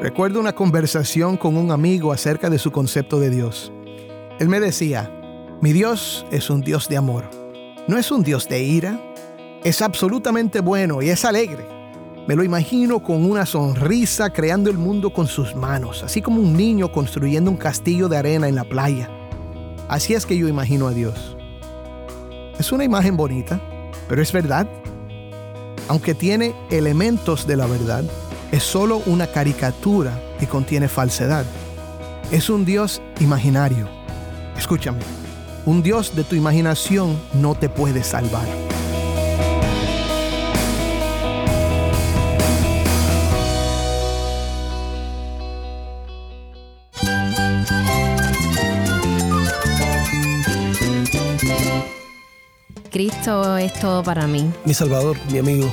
Recuerdo 0.00 0.40
una 0.40 0.54
conversación 0.54 1.36
con 1.36 1.56
un 1.56 1.70
amigo 1.70 2.12
acerca 2.12 2.48
de 2.48 2.58
su 2.58 2.72
concepto 2.72 3.20
de 3.20 3.30
Dios. 3.30 3.70
Él 4.38 4.48
me 4.48 4.58
decía, 4.58 5.10
mi 5.60 5.72
Dios 5.74 6.24
es 6.30 6.48
un 6.48 6.62
Dios 6.62 6.88
de 6.88 6.96
amor. 6.96 7.24
No 7.86 7.98
es 7.98 8.10
un 8.10 8.22
Dios 8.22 8.48
de 8.48 8.62
ira. 8.62 8.98
Es 9.62 9.82
absolutamente 9.82 10.60
bueno 10.60 11.02
y 11.02 11.10
es 11.10 11.24
alegre. 11.26 11.66
Me 12.26 12.34
lo 12.34 12.42
imagino 12.44 13.02
con 13.02 13.30
una 13.30 13.44
sonrisa 13.44 14.30
creando 14.30 14.70
el 14.70 14.78
mundo 14.78 15.12
con 15.12 15.26
sus 15.26 15.54
manos, 15.54 16.02
así 16.02 16.22
como 16.22 16.40
un 16.40 16.56
niño 16.56 16.92
construyendo 16.92 17.50
un 17.50 17.56
castillo 17.56 18.08
de 18.08 18.16
arena 18.16 18.48
en 18.48 18.54
la 18.54 18.64
playa. 18.64 19.10
Así 19.88 20.14
es 20.14 20.24
que 20.24 20.38
yo 20.38 20.48
imagino 20.48 20.86
a 20.86 20.92
Dios. 20.92 21.36
Es 22.58 22.72
una 22.72 22.84
imagen 22.84 23.16
bonita, 23.16 23.60
pero 24.08 24.22
es 24.22 24.32
verdad. 24.32 24.66
Aunque 25.88 26.14
tiene 26.14 26.54
elementos 26.70 27.46
de 27.46 27.56
la 27.56 27.66
verdad, 27.66 28.04
es 28.52 28.62
solo 28.62 29.02
una 29.06 29.26
caricatura 29.26 30.20
y 30.40 30.46
contiene 30.46 30.88
falsedad. 30.88 31.44
Es 32.30 32.50
un 32.50 32.64
Dios 32.64 33.00
imaginario. 33.20 33.88
Escúchame, 34.56 35.00
un 35.66 35.82
Dios 35.82 36.14
de 36.16 36.24
tu 36.24 36.34
imaginación 36.34 37.18
no 37.34 37.54
te 37.54 37.68
puede 37.68 38.02
salvar. 38.02 38.46
Cristo 52.90 53.56
es 53.56 53.72
todo 53.80 54.02
para 54.02 54.26
mí. 54.26 54.50
Mi 54.64 54.74
Salvador, 54.74 55.16
mi 55.30 55.38
amigo, 55.38 55.72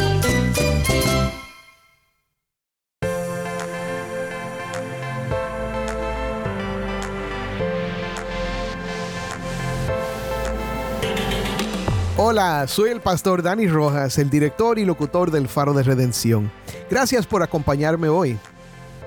Hola, 12.23 12.67
soy 12.67 12.91
el 12.91 13.01
pastor 13.01 13.41
Dani 13.41 13.65
Rojas, 13.65 14.19
el 14.19 14.29
director 14.29 14.77
y 14.77 14.85
locutor 14.85 15.31
del 15.31 15.47
Faro 15.47 15.73
de 15.73 15.81
Redención. 15.81 16.51
Gracias 16.87 17.25
por 17.25 17.41
acompañarme 17.41 18.09
hoy. 18.09 18.37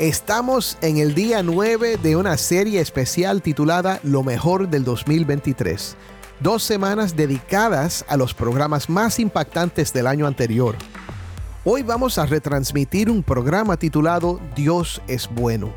Estamos 0.01 0.77
en 0.81 0.97
el 0.97 1.15
día 1.15 1.45
9 1.45 1.97
de 2.03 2.17
una 2.17 2.37
serie 2.37 2.81
especial 2.81 3.41
titulada 3.41 4.01
Lo 4.03 4.25
mejor 4.25 4.69
del 4.69 4.83
2023. 4.83 5.97
Dos 6.41 6.65
semanas 6.65 7.15
dedicadas 7.15 8.05
a 8.09 8.17
los 8.17 8.34
programas 8.34 8.91
más 8.91 9.21
impactantes 9.21 9.93
del 9.93 10.09
año 10.09 10.27
anterior. 10.27 10.75
Hoy 11.62 11.84
vamos 11.84 12.19
a 12.19 12.27
retransmitir 12.27 13.09
un 13.09 13.23
programa 13.23 13.77
titulado 13.77 14.41
Dios 14.56 15.01
es 15.06 15.31
bueno. 15.33 15.73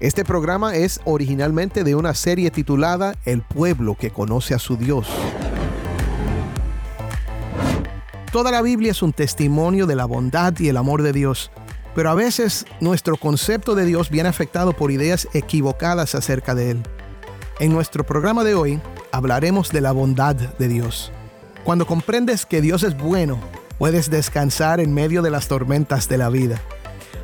Este 0.00 0.24
programa 0.24 0.74
es 0.74 1.00
originalmente 1.04 1.84
de 1.84 1.94
una 1.94 2.14
serie 2.14 2.50
titulada 2.50 3.14
El 3.24 3.42
pueblo 3.42 3.94
que 3.94 4.10
conoce 4.10 4.54
a 4.54 4.58
su 4.58 4.76
Dios. 4.76 5.06
Toda 8.32 8.52
la 8.52 8.62
Biblia 8.62 8.92
es 8.92 9.02
un 9.02 9.12
testimonio 9.12 9.86
de 9.86 9.96
la 9.96 10.04
bondad 10.04 10.56
y 10.60 10.68
el 10.68 10.76
amor 10.76 11.02
de 11.02 11.12
Dios, 11.12 11.50
pero 11.96 12.10
a 12.10 12.14
veces 12.14 12.64
nuestro 12.80 13.16
concepto 13.16 13.74
de 13.74 13.84
Dios 13.84 14.08
viene 14.08 14.28
afectado 14.28 14.72
por 14.72 14.92
ideas 14.92 15.26
equivocadas 15.32 16.14
acerca 16.14 16.54
de 16.54 16.70
Él. 16.70 16.82
En 17.58 17.72
nuestro 17.72 18.06
programa 18.06 18.44
de 18.44 18.54
hoy 18.54 18.80
hablaremos 19.10 19.72
de 19.72 19.80
la 19.80 19.90
bondad 19.90 20.36
de 20.36 20.68
Dios. 20.68 21.10
Cuando 21.64 21.88
comprendes 21.88 22.46
que 22.46 22.60
Dios 22.60 22.84
es 22.84 22.96
bueno, 22.96 23.40
puedes 23.78 24.10
descansar 24.10 24.78
en 24.78 24.94
medio 24.94 25.22
de 25.22 25.30
las 25.30 25.48
tormentas 25.48 26.08
de 26.08 26.18
la 26.18 26.28
vida. 26.28 26.60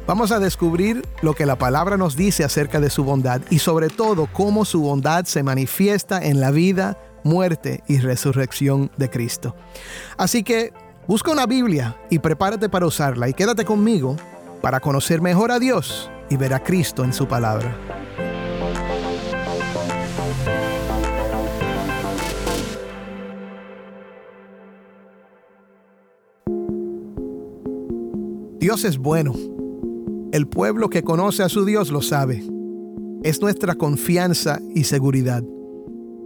Vamos 0.09 0.33
a 0.33 0.41
descubrir 0.41 1.07
lo 1.23 1.35
que 1.35 1.47
la 1.47 1.57
palabra 1.57 1.97
nos 1.97 2.17
dice 2.17 2.43
acerca 2.43 2.81
de 2.81 2.91
su 2.91 3.05
bondad 3.05 3.43
y 3.49 3.61
sobre 3.61 3.91
todo 3.91 4.29
cómo 4.33 4.65
su 4.65 4.83
bondad 4.83 5.25
se 5.25 5.45
manifiesta 5.45 6.21
en 6.25 6.41
la 6.41 6.51
vida, 6.51 6.99
muerte 7.23 7.85
y 7.87 7.99
resurrección 7.99 8.91
de 8.97 9.09
Cristo. 9.09 9.55
Así 10.17 10.43
que 10.43 10.73
Busca 11.09 11.31
una 11.31 11.47
Biblia 11.47 11.97
y 12.11 12.19
prepárate 12.19 12.69
para 12.69 12.85
usarla 12.85 13.29
y 13.29 13.33
quédate 13.33 13.65
conmigo 13.65 14.17
para 14.61 14.81
conocer 14.81 15.23
mejor 15.23 15.53
a 15.53 15.61
Dios 15.61 16.11
y 16.29 16.37
ver 16.37 16.53
a 16.53 16.65
Cristo 16.65 17.05
en 17.05 17.13
su 17.13 17.29
palabra. 17.29 17.77
Dios 28.59 28.85
es 28.85 28.99
bueno. 28.99 29.33
El 30.33 30.49
pueblo 30.49 30.91
que 30.91 31.05
conoce 31.05 31.45
a 31.45 31.49
su 31.49 31.65
Dios 31.65 31.93
lo 31.93 32.03
sabe. 32.03 32.45
Es 33.23 33.41
nuestra 33.41 33.77
confianza 33.77 34.59
y 34.75 34.83
seguridad. 34.83 35.45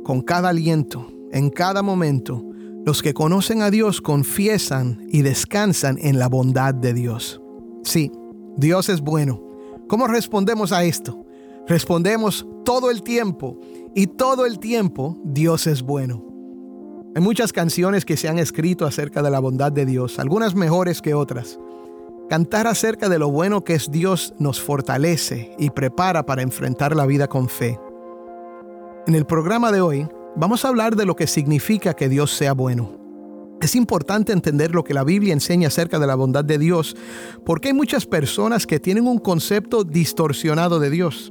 Con 0.04 0.22
cada 0.22 0.48
aliento, 0.48 1.06
en 1.32 1.50
cada 1.50 1.82
momento, 1.82 2.49
los 2.84 3.02
que 3.02 3.14
conocen 3.14 3.62
a 3.62 3.70
Dios 3.70 4.00
confiesan 4.00 5.06
y 5.08 5.22
descansan 5.22 5.98
en 6.00 6.18
la 6.18 6.28
bondad 6.28 6.74
de 6.74 6.94
Dios. 6.94 7.40
Sí, 7.82 8.10
Dios 8.56 8.88
es 8.88 9.00
bueno. 9.00 9.42
¿Cómo 9.88 10.06
respondemos 10.06 10.72
a 10.72 10.84
esto? 10.84 11.24
Respondemos 11.66 12.46
todo 12.64 12.90
el 12.90 13.02
tiempo 13.02 13.58
y 13.94 14.06
todo 14.06 14.46
el 14.46 14.58
tiempo 14.58 15.18
Dios 15.24 15.66
es 15.66 15.82
bueno. 15.82 16.24
Hay 17.14 17.22
muchas 17.22 17.52
canciones 17.52 18.04
que 18.04 18.16
se 18.16 18.28
han 18.28 18.38
escrito 18.38 18.86
acerca 18.86 19.22
de 19.22 19.30
la 19.30 19.40
bondad 19.40 19.72
de 19.72 19.84
Dios, 19.84 20.18
algunas 20.18 20.54
mejores 20.54 21.02
que 21.02 21.12
otras. 21.12 21.58
Cantar 22.28 22.68
acerca 22.68 23.08
de 23.08 23.18
lo 23.18 23.30
bueno 23.30 23.64
que 23.64 23.74
es 23.74 23.90
Dios 23.90 24.32
nos 24.38 24.60
fortalece 24.60 25.52
y 25.58 25.70
prepara 25.70 26.24
para 26.24 26.42
enfrentar 26.42 26.94
la 26.94 27.06
vida 27.06 27.26
con 27.26 27.48
fe. 27.48 27.78
En 29.06 29.16
el 29.16 29.26
programa 29.26 29.72
de 29.72 29.80
hoy 29.80 30.08
Vamos 30.40 30.64
a 30.64 30.68
hablar 30.68 30.96
de 30.96 31.04
lo 31.04 31.16
que 31.16 31.26
significa 31.26 31.92
que 31.92 32.08
Dios 32.08 32.34
sea 32.34 32.54
bueno. 32.54 33.58
Es 33.60 33.74
importante 33.74 34.32
entender 34.32 34.74
lo 34.74 34.84
que 34.84 34.94
la 34.94 35.04
Biblia 35.04 35.34
enseña 35.34 35.68
acerca 35.68 35.98
de 35.98 36.06
la 36.06 36.14
bondad 36.14 36.46
de 36.46 36.56
Dios, 36.56 36.96
porque 37.44 37.68
hay 37.68 37.74
muchas 37.74 38.06
personas 38.06 38.66
que 38.66 38.80
tienen 38.80 39.06
un 39.06 39.18
concepto 39.18 39.84
distorsionado 39.84 40.80
de 40.80 40.88
Dios. 40.88 41.30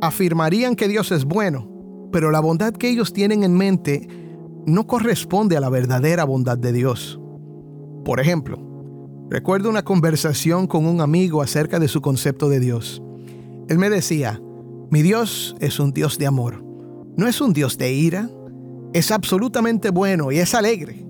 Afirmarían 0.00 0.76
que 0.76 0.86
Dios 0.86 1.10
es 1.10 1.24
bueno, 1.24 2.08
pero 2.12 2.30
la 2.30 2.38
bondad 2.38 2.74
que 2.74 2.88
ellos 2.88 3.12
tienen 3.12 3.42
en 3.42 3.56
mente 3.56 4.06
no 4.66 4.86
corresponde 4.86 5.56
a 5.56 5.60
la 5.60 5.68
verdadera 5.68 6.22
bondad 6.22 6.58
de 6.58 6.72
Dios. 6.72 7.18
Por 8.04 8.20
ejemplo, 8.20 8.56
recuerdo 9.28 9.68
una 9.68 9.82
conversación 9.82 10.68
con 10.68 10.86
un 10.86 11.00
amigo 11.00 11.42
acerca 11.42 11.80
de 11.80 11.88
su 11.88 12.00
concepto 12.00 12.48
de 12.48 12.60
Dios. 12.60 13.02
Él 13.68 13.78
me 13.78 13.90
decía, 13.90 14.40
mi 14.92 15.02
Dios 15.02 15.56
es 15.58 15.80
un 15.80 15.90
Dios 15.90 16.18
de 16.18 16.28
amor 16.28 16.67
no 17.18 17.26
es 17.26 17.40
un 17.40 17.52
Dios 17.52 17.76
de 17.76 17.92
ira, 17.92 18.30
es 18.92 19.10
absolutamente 19.10 19.90
bueno 19.90 20.30
y 20.30 20.38
es 20.38 20.54
alegre. 20.54 21.04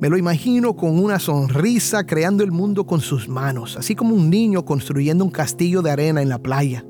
Me 0.00 0.08
lo 0.08 0.16
imagino 0.16 0.74
con 0.74 0.98
una 0.98 1.20
sonrisa 1.20 2.04
creando 2.04 2.42
el 2.42 2.50
mundo 2.50 2.84
con 2.84 3.00
sus 3.00 3.28
manos, 3.28 3.76
así 3.76 3.94
como 3.94 4.16
un 4.16 4.28
niño 4.28 4.64
construyendo 4.64 5.24
un 5.24 5.30
castillo 5.30 5.80
de 5.80 5.92
arena 5.92 6.20
en 6.20 6.28
la 6.28 6.40
playa. 6.40 6.84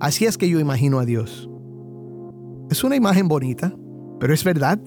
Así 0.00 0.24
es 0.24 0.38
que 0.38 0.48
yo 0.48 0.58
imagino 0.58 0.98
a 0.98 1.04
Dios. 1.04 1.50
Es 2.70 2.82
una 2.84 2.96
imagen 2.96 3.28
bonita, 3.28 3.74
pero 4.18 4.32
es 4.32 4.44
verdad. 4.44 4.80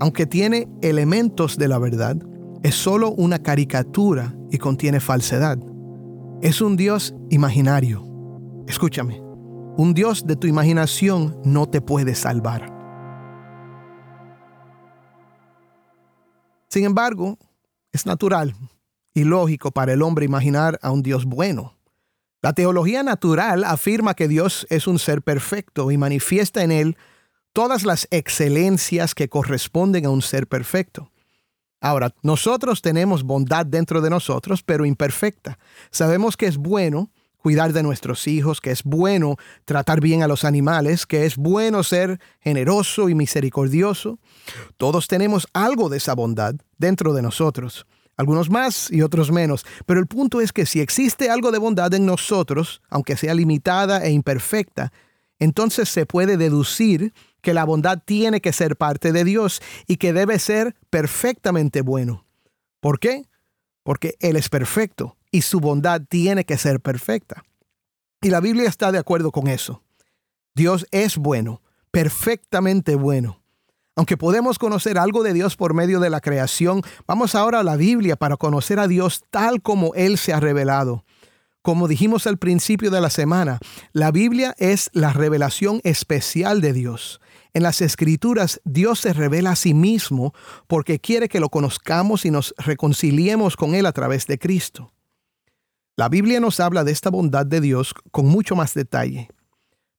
Aunque 0.00 0.24
tiene 0.24 0.70
elementos 0.80 1.58
de 1.58 1.68
la 1.68 1.78
verdad, 1.78 2.16
es 2.62 2.76
solo 2.76 3.12
una 3.12 3.40
caricatura 3.40 4.34
y 4.50 4.56
contiene 4.56 5.00
falsedad. 5.00 5.58
Es 6.40 6.62
un 6.62 6.78
Dios 6.78 7.14
imaginario. 7.28 8.06
Escúchame. 8.66 9.29
Un 9.80 9.94
Dios 9.94 10.26
de 10.26 10.36
tu 10.36 10.46
imaginación 10.46 11.40
no 11.42 11.66
te 11.66 11.80
puede 11.80 12.14
salvar. 12.14 12.70
Sin 16.68 16.84
embargo, 16.84 17.38
es 17.90 18.04
natural 18.04 18.54
y 19.14 19.24
lógico 19.24 19.70
para 19.70 19.94
el 19.94 20.02
hombre 20.02 20.26
imaginar 20.26 20.78
a 20.82 20.90
un 20.90 21.02
Dios 21.02 21.24
bueno. 21.24 21.78
La 22.42 22.52
teología 22.52 23.02
natural 23.02 23.64
afirma 23.64 24.12
que 24.12 24.28
Dios 24.28 24.66
es 24.68 24.86
un 24.86 24.98
ser 24.98 25.22
perfecto 25.22 25.90
y 25.90 25.96
manifiesta 25.96 26.62
en 26.62 26.72
él 26.72 26.98
todas 27.54 27.86
las 27.86 28.06
excelencias 28.10 29.14
que 29.14 29.30
corresponden 29.30 30.04
a 30.04 30.10
un 30.10 30.20
ser 30.20 30.46
perfecto. 30.46 31.10
Ahora, 31.80 32.14
nosotros 32.22 32.82
tenemos 32.82 33.22
bondad 33.22 33.64
dentro 33.64 34.02
de 34.02 34.10
nosotros, 34.10 34.62
pero 34.62 34.84
imperfecta. 34.84 35.58
Sabemos 35.90 36.36
que 36.36 36.44
es 36.44 36.58
bueno 36.58 37.10
cuidar 37.40 37.72
de 37.72 37.82
nuestros 37.82 38.26
hijos, 38.28 38.60
que 38.60 38.70
es 38.70 38.84
bueno 38.84 39.36
tratar 39.64 40.00
bien 40.00 40.22
a 40.22 40.28
los 40.28 40.44
animales, 40.44 41.06
que 41.06 41.26
es 41.26 41.36
bueno 41.36 41.82
ser 41.82 42.20
generoso 42.40 43.08
y 43.08 43.14
misericordioso. 43.14 44.18
Todos 44.76 45.08
tenemos 45.08 45.48
algo 45.52 45.88
de 45.88 45.96
esa 45.96 46.14
bondad 46.14 46.54
dentro 46.78 47.12
de 47.12 47.22
nosotros, 47.22 47.86
algunos 48.16 48.50
más 48.50 48.90
y 48.90 49.02
otros 49.02 49.32
menos, 49.32 49.64
pero 49.86 50.00
el 50.00 50.06
punto 50.06 50.40
es 50.40 50.52
que 50.52 50.66
si 50.66 50.80
existe 50.80 51.30
algo 51.30 51.50
de 51.50 51.58
bondad 51.58 51.92
en 51.94 52.06
nosotros, 52.06 52.82
aunque 52.88 53.16
sea 53.16 53.34
limitada 53.34 54.04
e 54.04 54.10
imperfecta, 54.10 54.92
entonces 55.38 55.88
se 55.88 56.04
puede 56.04 56.36
deducir 56.36 57.14
que 57.40 57.54
la 57.54 57.64
bondad 57.64 58.02
tiene 58.04 58.42
que 58.42 58.52
ser 58.52 58.76
parte 58.76 59.12
de 59.12 59.24
Dios 59.24 59.62
y 59.86 59.96
que 59.96 60.12
debe 60.12 60.38
ser 60.38 60.76
perfectamente 60.90 61.80
bueno. 61.80 62.26
¿Por 62.80 62.98
qué? 62.98 63.24
Porque 63.82 64.16
Él 64.20 64.36
es 64.36 64.50
perfecto 64.50 65.16
y 65.30 65.42
su 65.42 65.60
bondad 65.60 66.02
tiene 66.08 66.44
que 66.44 66.58
ser 66.58 66.80
perfecta. 66.80 67.42
Y 68.20 68.30
la 68.30 68.40
Biblia 68.40 68.68
está 68.68 68.92
de 68.92 68.98
acuerdo 68.98 69.30
con 69.30 69.48
eso. 69.48 69.82
Dios 70.54 70.86
es 70.90 71.16
bueno, 71.16 71.62
perfectamente 71.90 72.94
bueno. 72.94 73.40
Aunque 73.96 74.16
podemos 74.16 74.58
conocer 74.58 74.98
algo 74.98 75.22
de 75.22 75.32
Dios 75.32 75.56
por 75.56 75.74
medio 75.74 76.00
de 76.00 76.10
la 76.10 76.20
creación, 76.20 76.82
vamos 77.06 77.34
ahora 77.34 77.60
a 77.60 77.64
la 77.64 77.76
Biblia 77.76 78.16
para 78.16 78.36
conocer 78.36 78.78
a 78.78 78.88
Dios 78.88 79.24
tal 79.30 79.62
como 79.62 79.94
Él 79.94 80.18
se 80.18 80.32
ha 80.32 80.40
revelado. 80.40 81.04
Como 81.62 81.88
dijimos 81.88 82.26
al 82.26 82.38
principio 82.38 82.90
de 82.90 83.02
la 83.02 83.10
semana, 83.10 83.58
la 83.92 84.10
Biblia 84.10 84.54
es 84.58 84.88
la 84.94 85.12
revelación 85.12 85.80
especial 85.84 86.62
de 86.62 86.72
Dios. 86.72 87.20
En 87.52 87.62
las 87.62 87.82
escrituras 87.82 88.60
Dios 88.64 89.00
se 89.00 89.12
revela 89.12 89.50
a 89.50 89.56
sí 89.56 89.74
mismo 89.74 90.32
porque 90.66 91.00
quiere 91.00 91.28
que 91.28 91.40
lo 91.40 91.50
conozcamos 91.50 92.24
y 92.24 92.30
nos 92.30 92.54
reconciliemos 92.56 93.56
con 93.56 93.74
Él 93.74 93.84
a 93.84 93.92
través 93.92 94.26
de 94.26 94.38
Cristo. 94.38 94.92
La 96.00 96.08
Biblia 96.08 96.40
nos 96.40 96.60
habla 96.60 96.82
de 96.82 96.92
esta 96.92 97.10
bondad 97.10 97.44
de 97.44 97.60
Dios 97.60 97.92
con 98.10 98.24
mucho 98.24 98.56
más 98.56 98.72
detalle. 98.72 99.28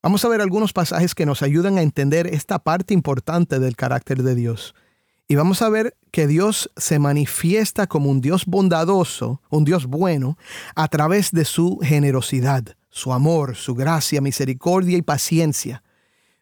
Vamos 0.01 0.25
a 0.25 0.29
ver 0.29 0.41
algunos 0.41 0.73
pasajes 0.73 1.13
que 1.13 1.27
nos 1.27 1.43
ayudan 1.43 1.77
a 1.77 1.83
entender 1.83 2.25
esta 2.25 2.57
parte 2.57 2.95
importante 2.95 3.59
del 3.59 3.75
carácter 3.75 4.23
de 4.23 4.33
Dios. 4.33 4.73
Y 5.27 5.35
vamos 5.35 5.61
a 5.61 5.69
ver 5.69 5.95
que 6.09 6.25
Dios 6.25 6.71
se 6.75 6.97
manifiesta 6.97 7.85
como 7.85 8.09
un 8.09 8.19
Dios 8.19 8.47
bondadoso, 8.47 9.43
un 9.51 9.63
Dios 9.63 9.85
bueno, 9.85 10.39
a 10.73 10.87
través 10.87 11.29
de 11.29 11.45
su 11.45 11.77
generosidad, 11.83 12.63
su 12.89 13.13
amor, 13.13 13.55
su 13.55 13.75
gracia, 13.75 14.21
misericordia 14.21 14.97
y 14.97 15.03
paciencia. 15.03 15.83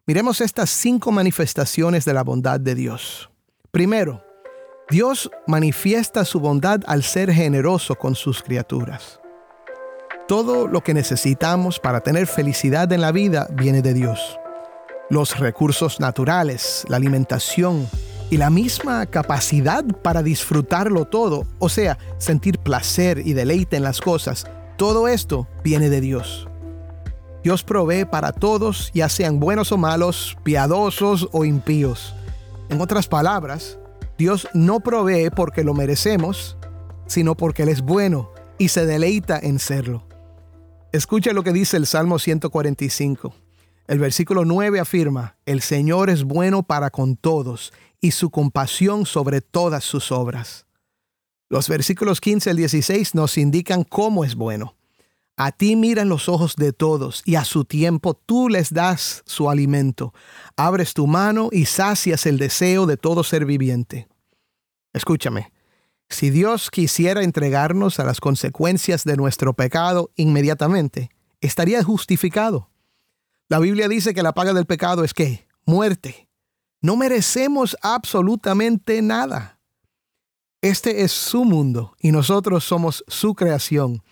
Miremos 0.06 0.40
estas 0.40 0.70
cinco 0.70 1.12
manifestaciones 1.12 2.06
de 2.06 2.14
la 2.14 2.24
bondad 2.24 2.62
de 2.62 2.76
Dios. 2.76 3.30
Primero, 3.72 4.24
Dios 4.90 5.30
manifiesta 5.48 6.24
su 6.24 6.40
bondad 6.40 6.80
al 6.88 7.04
ser 7.04 7.34
generoso 7.34 7.96
con 7.96 8.16
sus 8.16 8.42
criaturas. 8.42 9.20
Todo 10.30 10.68
lo 10.68 10.82
que 10.82 10.94
necesitamos 10.94 11.80
para 11.80 12.02
tener 12.02 12.28
felicidad 12.28 12.94
en 12.94 13.02
la 13.02 13.12
vida 13.12 13.48
viene 13.52 13.82
de 13.82 13.96
Dios. 13.96 14.38
Los 15.10 15.40
recursos 15.40 16.00
naturales, 16.00 16.86
la 16.88 16.98
alimentación 16.98 17.90
y 18.30 18.38
la 18.38 18.52
misma 18.52 19.08
capacidad 19.08 19.84
para 19.84 20.22
disfrutarlo 20.22 21.06
todo, 21.06 21.48
o 21.58 21.68
sea, 21.68 21.98
sentir 22.20 22.60
placer 22.60 23.24
y 23.26 23.34
deleite 23.34 23.76
en 23.76 23.82
las 23.82 24.02
cosas, 24.02 24.46
todo 24.78 25.08
esto 25.08 25.48
viene 25.64 25.90
de 25.90 26.00
Dios. 26.00 26.48
Dios 27.44 27.64
provee 27.64 28.06
para 28.06 28.32
todos, 28.32 28.92
ya 28.94 29.10
sean 29.10 29.40
buenos 29.40 29.72
o 29.72 29.78
malos, 29.78 30.38
piadosos 30.44 31.28
o 31.32 31.44
impíos. 31.44 32.14
En 32.70 32.80
otras 32.82 33.08
palabras, 33.08 33.80
Dios 34.16 34.48
no 34.54 34.80
provee 34.80 35.32
porque 35.36 35.64
lo 35.64 35.74
merecemos, 35.74 36.56
sino 37.08 37.34
porque 37.34 37.64
Él 37.64 37.70
es 37.70 37.82
bueno 37.82 38.30
y 38.60 38.68
se 38.68 38.86
deleita 38.86 39.40
en 39.40 39.58
serlo. 39.58 40.08
Escucha 40.92 41.34
lo 41.34 41.44
que 41.44 41.54
dice 41.54 41.78
el 41.78 41.86
Salmo 41.86 42.18
145. 42.18 43.36
El 43.88 44.00
versículo 44.00 44.44
9 44.44 44.80
afirma, 44.80 45.36
El 45.46 45.62
Señor 45.62 46.10
es 46.10 46.24
bueno 46.24 46.64
para 46.64 46.90
con 46.90 47.16
todos, 47.16 47.74
y 48.02 48.12
su 48.12 48.32
compasión 48.32 49.06
sobre 49.06 49.42
todas 49.42 49.84
sus 49.84 50.12
obras. 50.12 50.66
Los 51.48 51.70
versículos 51.70 52.20
15 52.20 52.50
al 52.50 52.58
16 52.58 53.14
nos 53.14 53.38
indican 53.38 53.84
cómo 53.84 54.26
es 54.26 54.34
bueno. 54.34 54.76
A 55.38 55.52
ti 55.52 55.76
miran 55.76 56.10
los 56.10 56.28
ojos 56.28 56.56
de 56.56 56.74
todos, 56.74 57.22
y 57.24 57.36
a 57.36 57.46
su 57.46 57.66
tiempo 57.66 58.16
tú 58.16 58.50
les 58.50 58.74
das 58.74 59.22
su 59.28 59.48
alimento. 59.48 60.12
Abres 60.58 60.96
tu 60.96 61.06
mano 61.06 61.50
y 61.52 61.66
sacias 61.66 62.26
el 62.26 62.40
deseo 62.40 62.88
de 62.88 62.98
todo 62.98 63.24
ser 63.24 63.46
viviente. 63.46 64.08
Escúchame, 64.94 65.52
si 66.10 66.32
Dios 66.32 66.72
quisiera 66.72 67.24
entregarnos 67.24 68.00
a 68.00 68.04
las 68.04 68.20
consecuencias 68.20 69.04
de 69.04 69.16
nuestro 69.16 69.54
pecado 69.54 70.12
inmediatamente, 70.16 71.12
estaría 71.40 71.84
justificado. 71.84 72.70
La 73.48 73.60
Biblia 73.60 73.88
dice 73.88 74.14
que 74.14 74.24
la 74.24 74.34
paga 74.34 74.54
del 74.54 74.66
pecado 74.66 75.04
es 75.04 75.14
qué? 75.14 75.48
Muerte. 75.66 76.28
No 76.82 76.96
merecemos 76.96 77.78
absolutamente 77.82 79.02
nada. 79.02 79.60
Este 80.62 81.04
es 81.04 81.12
su 81.12 81.46
mundo 81.46 81.96
y 82.00 82.12
nosotros 82.12 82.64
somos 82.64 83.04
su 83.08 83.34
creación. 83.34 84.04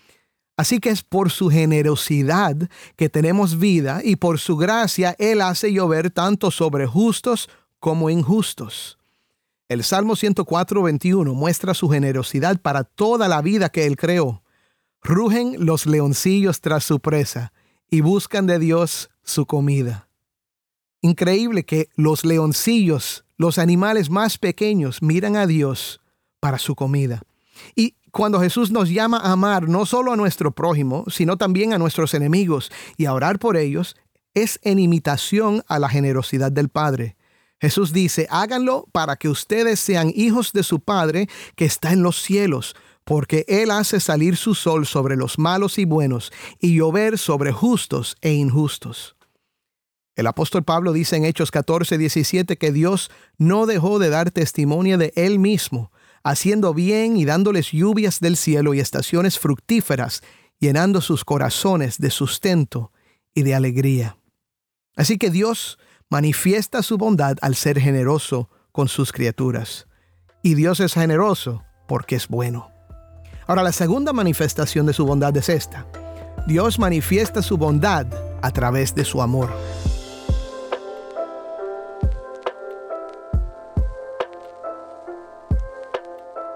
Así 0.56 0.80
que 0.80 0.90
es 0.90 1.02
por 1.02 1.30
su 1.30 1.50
generosidad 1.50 2.56
que 2.96 3.08
tenemos 3.08 3.58
vida 3.58 4.00
y 4.02 4.16
por 4.16 4.38
su 4.38 4.56
gracia 4.56 5.14
Él 5.18 5.40
hace 5.40 5.72
llover 5.72 6.10
tanto 6.10 6.50
sobre 6.50 6.86
justos 6.86 7.48
como 7.78 8.10
injustos. 8.10 8.97
El 9.68 9.84
Salmo 9.84 10.16
104, 10.16 10.82
21 10.82 11.34
muestra 11.34 11.74
su 11.74 11.90
generosidad 11.90 12.58
para 12.58 12.84
toda 12.84 13.28
la 13.28 13.42
vida 13.42 13.68
que 13.68 13.84
Él 13.84 13.98
creó. 13.98 14.42
Rugen 15.02 15.56
los 15.58 15.84
leoncillos 15.84 16.62
tras 16.62 16.84
su 16.84 17.00
presa 17.00 17.52
y 17.90 18.00
buscan 18.00 18.46
de 18.46 18.58
Dios 18.58 19.10
su 19.22 19.44
comida. 19.44 20.08
Increíble 21.02 21.66
que 21.66 21.90
los 21.96 22.24
leoncillos, 22.24 23.26
los 23.36 23.58
animales 23.58 24.08
más 24.08 24.38
pequeños, 24.38 25.02
miran 25.02 25.36
a 25.36 25.46
Dios 25.46 26.00
para 26.40 26.58
su 26.58 26.74
comida. 26.74 27.20
Y 27.76 27.94
cuando 28.10 28.40
Jesús 28.40 28.70
nos 28.70 28.88
llama 28.88 29.18
a 29.18 29.32
amar 29.32 29.68
no 29.68 29.84
solo 29.84 30.12
a 30.12 30.16
nuestro 30.16 30.50
prójimo, 30.50 31.04
sino 31.08 31.36
también 31.36 31.74
a 31.74 31.78
nuestros 31.78 32.14
enemigos 32.14 32.72
y 32.96 33.04
a 33.04 33.12
orar 33.12 33.38
por 33.38 33.58
ellos, 33.58 33.96
es 34.32 34.60
en 34.62 34.78
imitación 34.78 35.62
a 35.68 35.78
la 35.78 35.90
generosidad 35.90 36.50
del 36.50 36.70
Padre. 36.70 37.17
Jesús 37.60 37.92
dice, 37.92 38.26
háganlo 38.30 38.86
para 38.92 39.16
que 39.16 39.28
ustedes 39.28 39.80
sean 39.80 40.12
hijos 40.14 40.52
de 40.52 40.62
su 40.62 40.80
Padre 40.80 41.28
que 41.56 41.64
está 41.64 41.92
en 41.92 42.02
los 42.02 42.22
cielos, 42.22 42.76
porque 43.04 43.44
Él 43.48 43.70
hace 43.70 44.00
salir 44.00 44.36
su 44.36 44.54
sol 44.54 44.86
sobre 44.86 45.16
los 45.16 45.38
malos 45.38 45.78
y 45.78 45.84
buenos 45.84 46.32
y 46.60 46.76
llover 46.76 47.18
sobre 47.18 47.52
justos 47.52 48.16
e 48.20 48.32
injustos. 48.32 49.16
El 50.14 50.26
apóstol 50.26 50.64
Pablo 50.64 50.92
dice 50.92 51.16
en 51.16 51.24
Hechos 51.24 51.50
14, 51.50 51.96
17 51.96 52.58
que 52.58 52.72
Dios 52.72 53.10
no 53.38 53.66
dejó 53.66 53.98
de 53.98 54.10
dar 54.10 54.30
testimonio 54.30 54.98
de 54.98 55.12
Él 55.16 55.38
mismo, 55.38 55.92
haciendo 56.22 56.74
bien 56.74 57.16
y 57.16 57.24
dándoles 57.24 57.70
lluvias 57.70 58.20
del 58.20 58.36
cielo 58.36 58.74
y 58.74 58.80
estaciones 58.80 59.38
fructíferas, 59.38 60.22
llenando 60.58 61.00
sus 61.00 61.24
corazones 61.24 61.98
de 61.98 62.10
sustento 62.10 62.92
y 63.32 63.42
de 63.42 63.54
alegría. 63.54 64.16
Así 64.96 65.18
que 65.18 65.30
Dios 65.30 65.78
manifiesta 66.10 66.82
su 66.82 66.96
bondad 66.96 67.36
al 67.42 67.54
ser 67.54 67.78
generoso 67.78 68.48
con 68.72 68.88
sus 68.88 69.12
criaturas. 69.12 69.86
Y 70.42 70.54
Dios 70.54 70.80
es 70.80 70.94
generoso 70.94 71.64
porque 71.86 72.16
es 72.16 72.28
bueno. 72.28 72.70
Ahora, 73.46 73.62
la 73.62 73.72
segunda 73.72 74.12
manifestación 74.12 74.86
de 74.86 74.92
su 74.92 75.04
bondad 75.06 75.36
es 75.36 75.48
esta. 75.48 75.86
Dios 76.46 76.78
manifiesta 76.78 77.42
su 77.42 77.56
bondad 77.56 78.06
a 78.42 78.50
través 78.50 78.94
de 78.94 79.04
su 79.04 79.20
amor. 79.20 79.50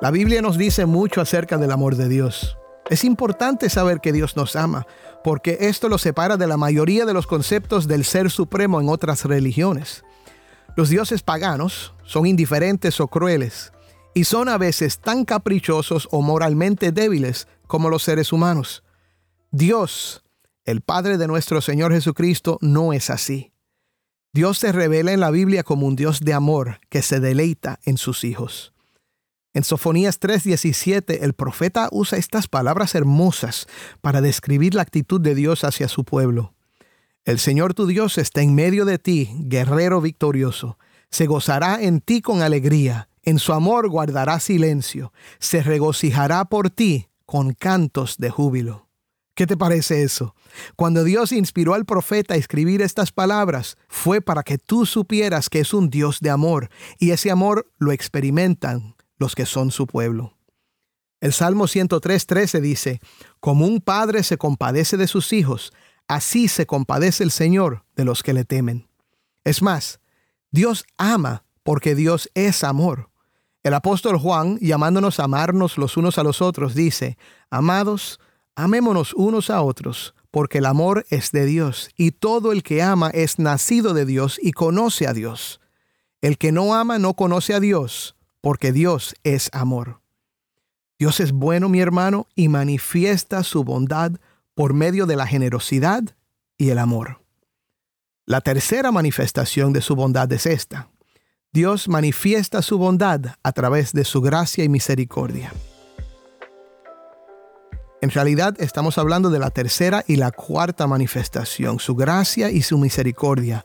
La 0.00 0.10
Biblia 0.10 0.42
nos 0.42 0.58
dice 0.58 0.86
mucho 0.86 1.20
acerca 1.20 1.58
del 1.58 1.70
amor 1.70 1.96
de 1.96 2.08
Dios. 2.08 2.58
Es 2.92 3.04
importante 3.04 3.70
saber 3.70 4.02
que 4.02 4.12
Dios 4.12 4.36
nos 4.36 4.54
ama, 4.54 4.86
porque 5.24 5.56
esto 5.60 5.88
lo 5.88 5.96
separa 5.96 6.36
de 6.36 6.46
la 6.46 6.58
mayoría 6.58 7.06
de 7.06 7.14
los 7.14 7.26
conceptos 7.26 7.88
del 7.88 8.04
ser 8.04 8.30
supremo 8.30 8.82
en 8.82 8.90
otras 8.90 9.24
religiones. 9.24 10.04
Los 10.76 10.90
dioses 10.90 11.22
paganos 11.22 11.94
son 12.04 12.26
indiferentes 12.26 13.00
o 13.00 13.08
crueles, 13.08 13.72
y 14.12 14.24
son 14.24 14.50
a 14.50 14.58
veces 14.58 14.98
tan 14.98 15.24
caprichosos 15.24 16.06
o 16.10 16.20
moralmente 16.20 16.92
débiles 16.92 17.48
como 17.66 17.88
los 17.88 18.02
seres 18.02 18.30
humanos. 18.30 18.82
Dios, 19.52 20.22
el 20.66 20.82
Padre 20.82 21.16
de 21.16 21.28
nuestro 21.28 21.62
Señor 21.62 21.92
Jesucristo, 21.92 22.58
no 22.60 22.92
es 22.92 23.08
así. 23.08 23.54
Dios 24.34 24.58
se 24.58 24.70
revela 24.70 25.14
en 25.14 25.20
la 25.20 25.30
Biblia 25.30 25.62
como 25.62 25.86
un 25.86 25.96
Dios 25.96 26.20
de 26.20 26.34
amor 26.34 26.78
que 26.90 27.00
se 27.00 27.20
deleita 27.20 27.80
en 27.86 27.96
sus 27.96 28.22
hijos. 28.22 28.71
En 29.54 29.64
Sofonías 29.64 30.18
3:17 30.18 31.24
el 31.24 31.34
profeta 31.34 31.88
usa 31.92 32.18
estas 32.18 32.48
palabras 32.48 32.94
hermosas 32.94 33.66
para 34.00 34.22
describir 34.22 34.74
la 34.74 34.82
actitud 34.82 35.20
de 35.20 35.34
Dios 35.34 35.64
hacia 35.64 35.88
su 35.88 36.04
pueblo. 36.04 36.54
El 37.24 37.38
Señor 37.38 37.74
tu 37.74 37.86
Dios 37.86 38.16
está 38.16 38.40
en 38.40 38.54
medio 38.54 38.84
de 38.84 38.98
ti, 38.98 39.30
guerrero 39.40 40.00
victorioso. 40.00 40.78
Se 41.10 41.26
gozará 41.26 41.82
en 41.82 42.00
ti 42.00 42.22
con 42.22 42.40
alegría, 42.40 43.08
en 43.22 43.38
su 43.38 43.52
amor 43.52 43.90
guardará 43.90 44.40
silencio, 44.40 45.12
se 45.38 45.62
regocijará 45.62 46.46
por 46.46 46.70
ti 46.70 47.08
con 47.26 47.52
cantos 47.52 48.16
de 48.16 48.30
júbilo. 48.30 48.88
¿Qué 49.34 49.46
te 49.46 49.56
parece 49.56 50.02
eso? 50.02 50.34
Cuando 50.76 51.04
Dios 51.04 51.30
inspiró 51.30 51.74
al 51.74 51.84
profeta 51.84 52.34
a 52.34 52.36
escribir 52.38 52.82
estas 52.82 53.12
palabras, 53.12 53.76
fue 53.88 54.20
para 54.20 54.42
que 54.42 54.58
tú 54.58 54.84
supieras 54.84 55.48
que 55.48 55.60
es 55.60 55.72
un 55.72 55.90
Dios 55.90 56.20
de 56.20 56.30
amor, 56.30 56.70
y 56.98 57.10
ese 57.10 57.30
amor 57.30 57.70
lo 57.78 57.92
experimentan 57.92 58.94
los 59.22 59.34
que 59.34 59.46
son 59.46 59.70
su 59.70 59.86
pueblo. 59.86 60.36
El 61.20 61.32
Salmo 61.32 61.68
103.13 61.68 62.60
dice, 62.60 63.00
Como 63.38 63.64
un 63.64 63.80
padre 63.80 64.24
se 64.24 64.36
compadece 64.36 64.96
de 64.96 65.06
sus 65.06 65.32
hijos, 65.32 65.72
así 66.08 66.48
se 66.48 66.66
compadece 66.66 67.22
el 67.22 67.30
Señor 67.30 67.84
de 67.94 68.04
los 68.04 68.24
que 68.24 68.32
le 68.32 68.44
temen. 68.44 68.88
Es 69.44 69.62
más, 69.62 70.00
Dios 70.50 70.84
ama 70.98 71.44
porque 71.62 71.94
Dios 71.94 72.28
es 72.34 72.64
amor. 72.64 73.10
El 73.62 73.74
apóstol 73.74 74.18
Juan, 74.18 74.58
llamándonos 74.58 75.20
a 75.20 75.24
amarnos 75.24 75.78
los 75.78 75.96
unos 75.96 76.18
a 76.18 76.24
los 76.24 76.42
otros, 76.42 76.74
dice, 76.74 77.16
Amados, 77.48 78.18
amémonos 78.56 79.14
unos 79.14 79.50
a 79.50 79.62
otros, 79.62 80.16
porque 80.32 80.58
el 80.58 80.66
amor 80.66 81.06
es 81.10 81.30
de 81.30 81.46
Dios, 81.46 81.90
y 81.96 82.10
todo 82.10 82.50
el 82.50 82.64
que 82.64 82.82
ama 82.82 83.10
es 83.10 83.38
nacido 83.38 83.94
de 83.94 84.04
Dios 84.04 84.40
y 84.42 84.50
conoce 84.50 85.06
a 85.06 85.12
Dios. 85.12 85.60
El 86.20 86.38
que 86.38 86.50
no 86.50 86.74
ama 86.74 86.98
no 86.98 87.14
conoce 87.14 87.54
a 87.54 87.60
Dios, 87.60 88.16
porque 88.42 88.72
Dios 88.72 89.14
es 89.24 89.48
amor. 89.54 90.02
Dios 90.98 91.20
es 91.20 91.32
bueno, 91.32 91.70
mi 91.70 91.80
hermano, 91.80 92.26
y 92.34 92.48
manifiesta 92.48 93.42
su 93.42 93.64
bondad 93.64 94.12
por 94.54 94.74
medio 94.74 95.06
de 95.06 95.16
la 95.16 95.26
generosidad 95.26 96.02
y 96.58 96.68
el 96.68 96.78
amor. 96.78 97.22
La 98.26 98.40
tercera 98.40 98.92
manifestación 98.92 99.72
de 99.72 99.80
su 99.80 99.96
bondad 99.96 100.30
es 100.32 100.46
esta. 100.46 100.90
Dios 101.52 101.88
manifiesta 101.88 102.62
su 102.62 102.78
bondad 102.78 103.36
a 103.42 103.52
través 103.52 103.92
de 103.92 104.04
su 104.04 104.20
gracia 104.20 104.64
y 104.64 104.68
misericordia. 104.68 105.52
En 108.00 108.10
realidad 108.10 108.56
estamos 108.58 108.98
hablando 108.98 109.30
de 109.30 109.38
la 109.38 109.50
tercera 109.50 110.04
y 110.08 110.16
la 110.16 110.32
cuarta 110.32 110.86
manifestación, 110.86 111.78
su 111.78 111.94
gracia 111.94 112.50
y 112.50 112.62
su 112.62 112.76
misericordia. 112.78 113.64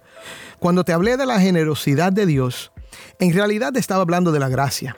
Cuando 0.60 0.84
te 0.84 0.94
hablé 0.94 1.18
de 1.18 1.26
la 1.26 1.40
generosidad 1.40 2.14
de 2.14 2.28
Dios, 2.28 2.72
en 3.20 3.34
realidad 3.34 3.76
estaba 3.78 4.02
hablando 4.02 4.32
de 4.32 4.40
la 4.40 4.50
gracia. 4.50 4.98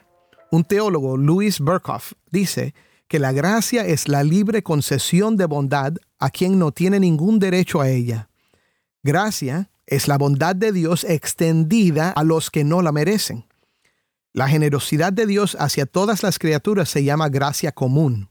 Un 0.52 0.64
teólogo, 0.64 1.18
Louis 1.18 1.60
Berkhoff, 1.60 2.14
dice 2.32 2.74
que 3.08 3.20
la 3.20 3.32
gracia 3.32 3.86
es 3.86 4.08
la 4.08 4.24
libre 4.24 4.64
concesión 4.64 5.38
de 5.38 5.46
bondad 5.46 5.94
a 6.20 6.30
quien 6.30 6.60
no 6.60 6.72
tiene 6.72 7.00
ningún 7.00 7.40
derecho 7.40 7.82
a 7.82 7.90
ella. 7.90 8.30
Gracia 9.04 9.72
es 9.88 10.08
la 10.08 10.18
bondad 10.18 10.56
de 10.56 10.72
Dios 10.72 11.04
extendida 11.04 12.12
a 12.12 12.24
los 12.24 12.52
que 12.52 12.64
no 12.64 12.82
la 12.82 12.92
merecen. 12.92 13.46
La 14.34 14.48
generosidad 14.48 15.12
de 15.12 15.26
Dios 15.26 15.58
hacia 15.60 15.86
todas 15.86 16.22
las 16.22 16.38
criaturas 16.38 16.90
se 16.90 17.04
llama 17.04 17.30
gracia 17.30 17.72
común. 17.72 18.30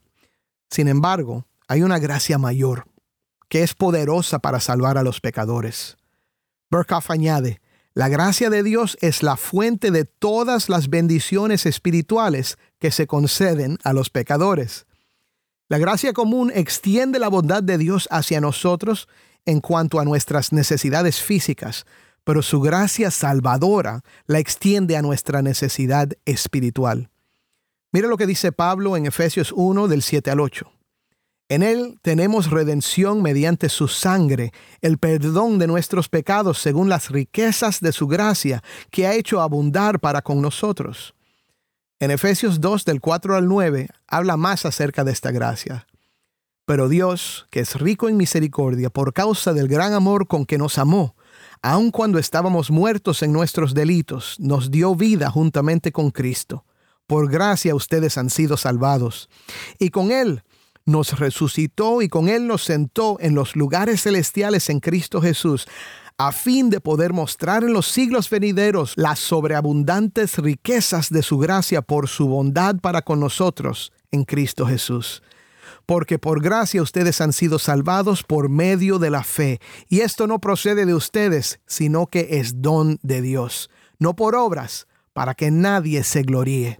Sin 0.69 0.87
embargo, 0.87 1.45
hay 1.67 1.83
una 1.83 1.99
gracia 1.99 2.37
mayor, 2.37 2.85
que 3.49 3.63
es 3.63 3.73
poderosa 3.73 4.39
para 4.39 4.59
salvar 4.59 4.97
a 4.97 5.03
los 5.03 5.19
pecadores. 5.19 5.97
Burkhoff 6.71 7.11
añade, 7.11 7.61
la 7.99 8.07
gracia 8.07 8.49
de 8.49 8.63
Dios 8.63 8.97
es 9.01 9.23
la 9.23 9.35
fuente 9.35 9.91
de 9.91 10.05
todas 10.05 10.69
las 10.69 10.89
bendiciones 10.89 11.65
espirituales 11.65 12.57
que 12.79 12.91
se 12.91 13.07
conceden 13.07 13.77
a 13.83 13.91
los 13.91 14.09
pecadores. 14.09 14.85
La 15.67 15.79
gracia 15.79 16.13
común 16.13 16.49
extiende 16.55 17.19
la 17.19 17.27
bondad 17.27 17.61
de 17.61 17.77
Dios 17.77 18.07
hacia 18.09 18.39
nosotros 18.39 19.09
en 19.45 19.59
cuanto 19.59 19.99
a 19.99 20.05
nuestras 20.05 20.53
necesidades 20.53 21.21
físicas, 21.21 21.85
pero 22.23 22.41
su 22.41 22.61
gracia 22.61 23.11
salvadora 23.11 23.99
la 24.27 24.39
extiende 24.39 24.95
a 24.95 25.01
nuestra 25.01 25.41
necesidad 25.41 26.07
espiritual. 26.23 27.09
Mira 27.91 28.07
lo 28.07 28.15
que 28.15 28.27
dice 28.27 28.53
Pablo 28.53 28.95
en 28.95 29.07
Efesios 29.07 29.51
1 29.53 29.89
del 29.89 30.03
7 30.03 30.31
al 30.31 30.39
8. 30.39 30.71
En 31.51 31.63
Él 31.63 31.97
tenemos 32.03 32.51
redención 32.51 33.23
mediante 33.23 33.69
su 33.69 33.87
sangre, 33.87 34.53
el 34.81 34.99
perdón 34.99 35.57
de 35.57 35.65
nuestros 35.65 36.07
pecados 36.07 36.59
según 36.59 36.89
las 36.89 37.09
riquezas 37.09 37.79
de 37.81 37.91
su 37.91 38.05
gracia 38.05 38.63
que 38.91 39.07
ha 39.07 39.15
hecho 39.15 39.41
abundar 39.41 39.99
para 39.99 40.21
con 40.21 40.43
nosotros. 40.43 41.15
En 41.99 42.11
Efesios 42.11 42.61
2 42.61 42.85
del 42.85 43.01
4 43.01 43.35
al 43.35 43.47
9 43.47 43.89
habla 44.07 44.37
más 44.37 44.63
acerca 44.67 45.03
de 45.03 45.11
esta 45.11 45.31
gracia. 45.31 45.87
Pero 46.65 46.87
Dios, 46.87 47.47
que 47.49 47.61
es 47.61 47.73
rico 47.79 48.07
en 48.09 48.15
misericordia 48.15 48.91
por 48.91 49.11
causa 49.11 49.51
del 49.51 49.67
gran 49.67 49.93
amor 49.93 50.27
con 50.27 50.45
que 50.45 50.59
nos 50.59 50.77
amó, 50.77 51.15
aun 51.63 51.89
cuando 51.89 52.19
estábamos 52.19 52.69
muertos 52.69 53.23
en 53.23 53.33
nuestros 53.33 53.73
delitos, 53.73 54.35
nos 54.39 54.69
dio 54.69 54.93
vida 54.93 55.31
juntamente 55.31 55.91
con 55.91 56.11
Cristo. 56.11 56.63
Por 57.07 57.27
gracia 57.27 57.73
ustedes 57.73 58.19
han 58.19 58.29
sido 58.29 58.55
salvados. 58.55 59.31
Y 59.79 59.89
con 59.89 60.11
Él 60.11 60.43
nos 60.89 61.17
resucitó 61.19 62.01
y 62.01 62.09
con 62.09 62.27
Él 62.27 62.47
nos 62.47 62.63
sentó 62.63 63.17
en 63.19 63.35
los 63.35 63.55
lugares 63.55 64.03
celestiales 64.03 64.69
en 64.69 64.79
Cristo 64.79 65.21
Jesús, 65.21 65.67
a 66.17 66.31
fin 66.33 66.69
de 66.69 66.81
poder 66.81 67.13
mostrar 67.13 67.63
en 67.63 67.71
los 67.71 67.87
siglos 67.87 68.29
venideros 68.29 68.93
las 68.97 69.19
sobreabundantes 69.19 70.37
riquezas 70.37 71.09
de 71.09 71.23
su 71.23 71.37
gracia 71.37 71.81
por 71.81 72.09
su 72.09 72.27
bondad 72.27 72.75
para 72.81 73.01
con 73.01 73.19
nosotros 73.19 73.93
en 74.11 74.25
Cristo 74.25 74.65
Jesús 74.65 75.21
porque 75.85 76.19
por 76.19 76.39
gracia 76.39 76.83
ustedes 76.83 77.19
han 77.19 77.33
sido 77.33 77.57
salvados 77.57 78.21
por 78.21 78.47
medio 78.47 78.99
de 78.99 79.09
la 79.09 79.23
fe. 79.23 79.59
Y 79.87 80.01
esto 80.01 80.27
no 80.27 80.37
procede 80.37 80.85
de 80.85 80.93
ustedes, 80.93 81.61
sino 81.65 82.05
que 82.05 82.27
es 82.29 82.61
don 82.61 82.99
de 83.01 83.23
Dios, 83.23 83.71
no 83.97 84.15
por 84.15 84.35
obras, 84.35 84.85
para 85.13 85.33
que 85.33 85.49
nadie 85.49 86.03
se 86.03 86.21
gloríe. 86.21 86.79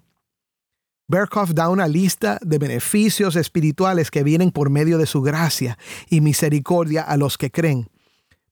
Berkhoff 1.10 1.56
da 1.56 1.70
una 1.70 1.88
lista 1.88 2.38
de 2.44 2.60
beneficios 2.60 3.36
espirituales 3.36 4.12
que 4.12 4.24
vienen 4.24 4.52
por 4.52 4.70
medio 4.70 5.00
de 5.00 5.08
su 5.08 5.24
gracia 5.24 5.76
y 6.08 6.22
misericordia 6.22 7.02
a 7.02 7.18
los 7.18 7.36
que 7.36 7.50
creen. 7.50 7.90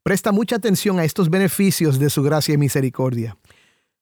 Presta 0.01 0.31
mucha 0.31 0.55
atención 0.55 0.97
a 0.97 1.03
estos 1.03 1.29
beneficios 1.29 1.99
de 1.99 2.09
su 2.09 2.23
gracia 2.23 2.55
y 2.55 2.57
misericordia. 2.57 3.37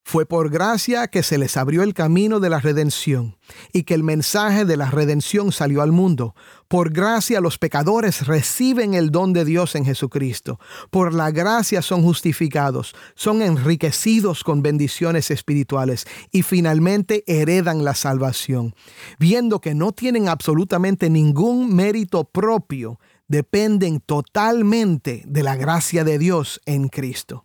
Fue 0.08 0.28
por 0.28 0.52
gracia 0.52 1.08
que 1.08 1.24
se 1.24 1.40
les 1.40 1.58
abrió 1.58 1.82
el 1.82 1.96
camino 1.96 2.40
de 2.40 2.48
la 2.48 2.60
redención 2.60 3.38
y 3.74 3.86
que 3.86 3.96
el 3.96 4.04
mensaje 4.04 4.64
de 4.64 4.78
la 4.78 4.92
redención 4.92 5.52
salió 5.52 5.82
al 5.82 5.92
mundo. 5.92 6.36
Por 6.68 6.94
gracia 6.94 7.42
los 7.42 7.58
pecadores 7.58 8.28
reciben 8.28 8.94
el 8.94 9.10
don 9.10 9.34
de 9.34 9.44
Dios 9.46 9.74
en 9.74 9.84
Jesucristo. 9.84 10.60
Por 10.92 11.12
la 11.16 11.32
gracia 11.32 11.82
son 11.82 12.04
justificados, 12.04 12.94
son 13.16 13.42
enriquecidos 13.42 14.44
con 14.44 14.62
bendiciones 14.62 15.32
espirituales 15.32 16.06
y 16.32 16.44
finalmente 16.44 17.24
heredan 17.26 17.84
la 17.84 17.96
salvación. 17.96 18.76
Viendo 19.18 19.60
que 19.60 19.74
no 19.74 19.92
tienen 19.92 20.30
absolutamente 20.30 21.10
ningún 21.10 21.76
mérito 21.76 22.26
propio, 22.26 23.00
dependen 23.28 24.02
totalmente 24.02 25.24
de 25.26 25.42
la 25.42 25.56
gracia 25.56 26.04
de 26.04 26.20
Dios 26.20 26.62
en 26.68 26.90
Cristo 26.90 27.45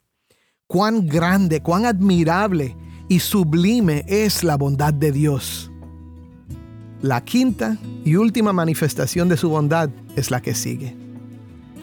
cuán 0.70 1.08
grande, 1.08 1.60
cuán 1.60 1.84
admirable 1.84 2.76
y 3.08 3.18
sublime 3.18 4.04
es 4.06 4.44
la 4.44 4.56
bondad 4.56 4.94
de 4.94 5.10
Dios. 5.10 5.68
La 7.02 7.24
quinta 7.24 7.76
y 8.04 8.14
última 8.14 8.52
manifestación 8.52 9.28
de 9.28 9.36
su 9.36 9.48
bondad 9.50 9.90
es 10.14 10.30
la 10.30 10.40
que 10.40 10.54
sigue. 10.54 10.96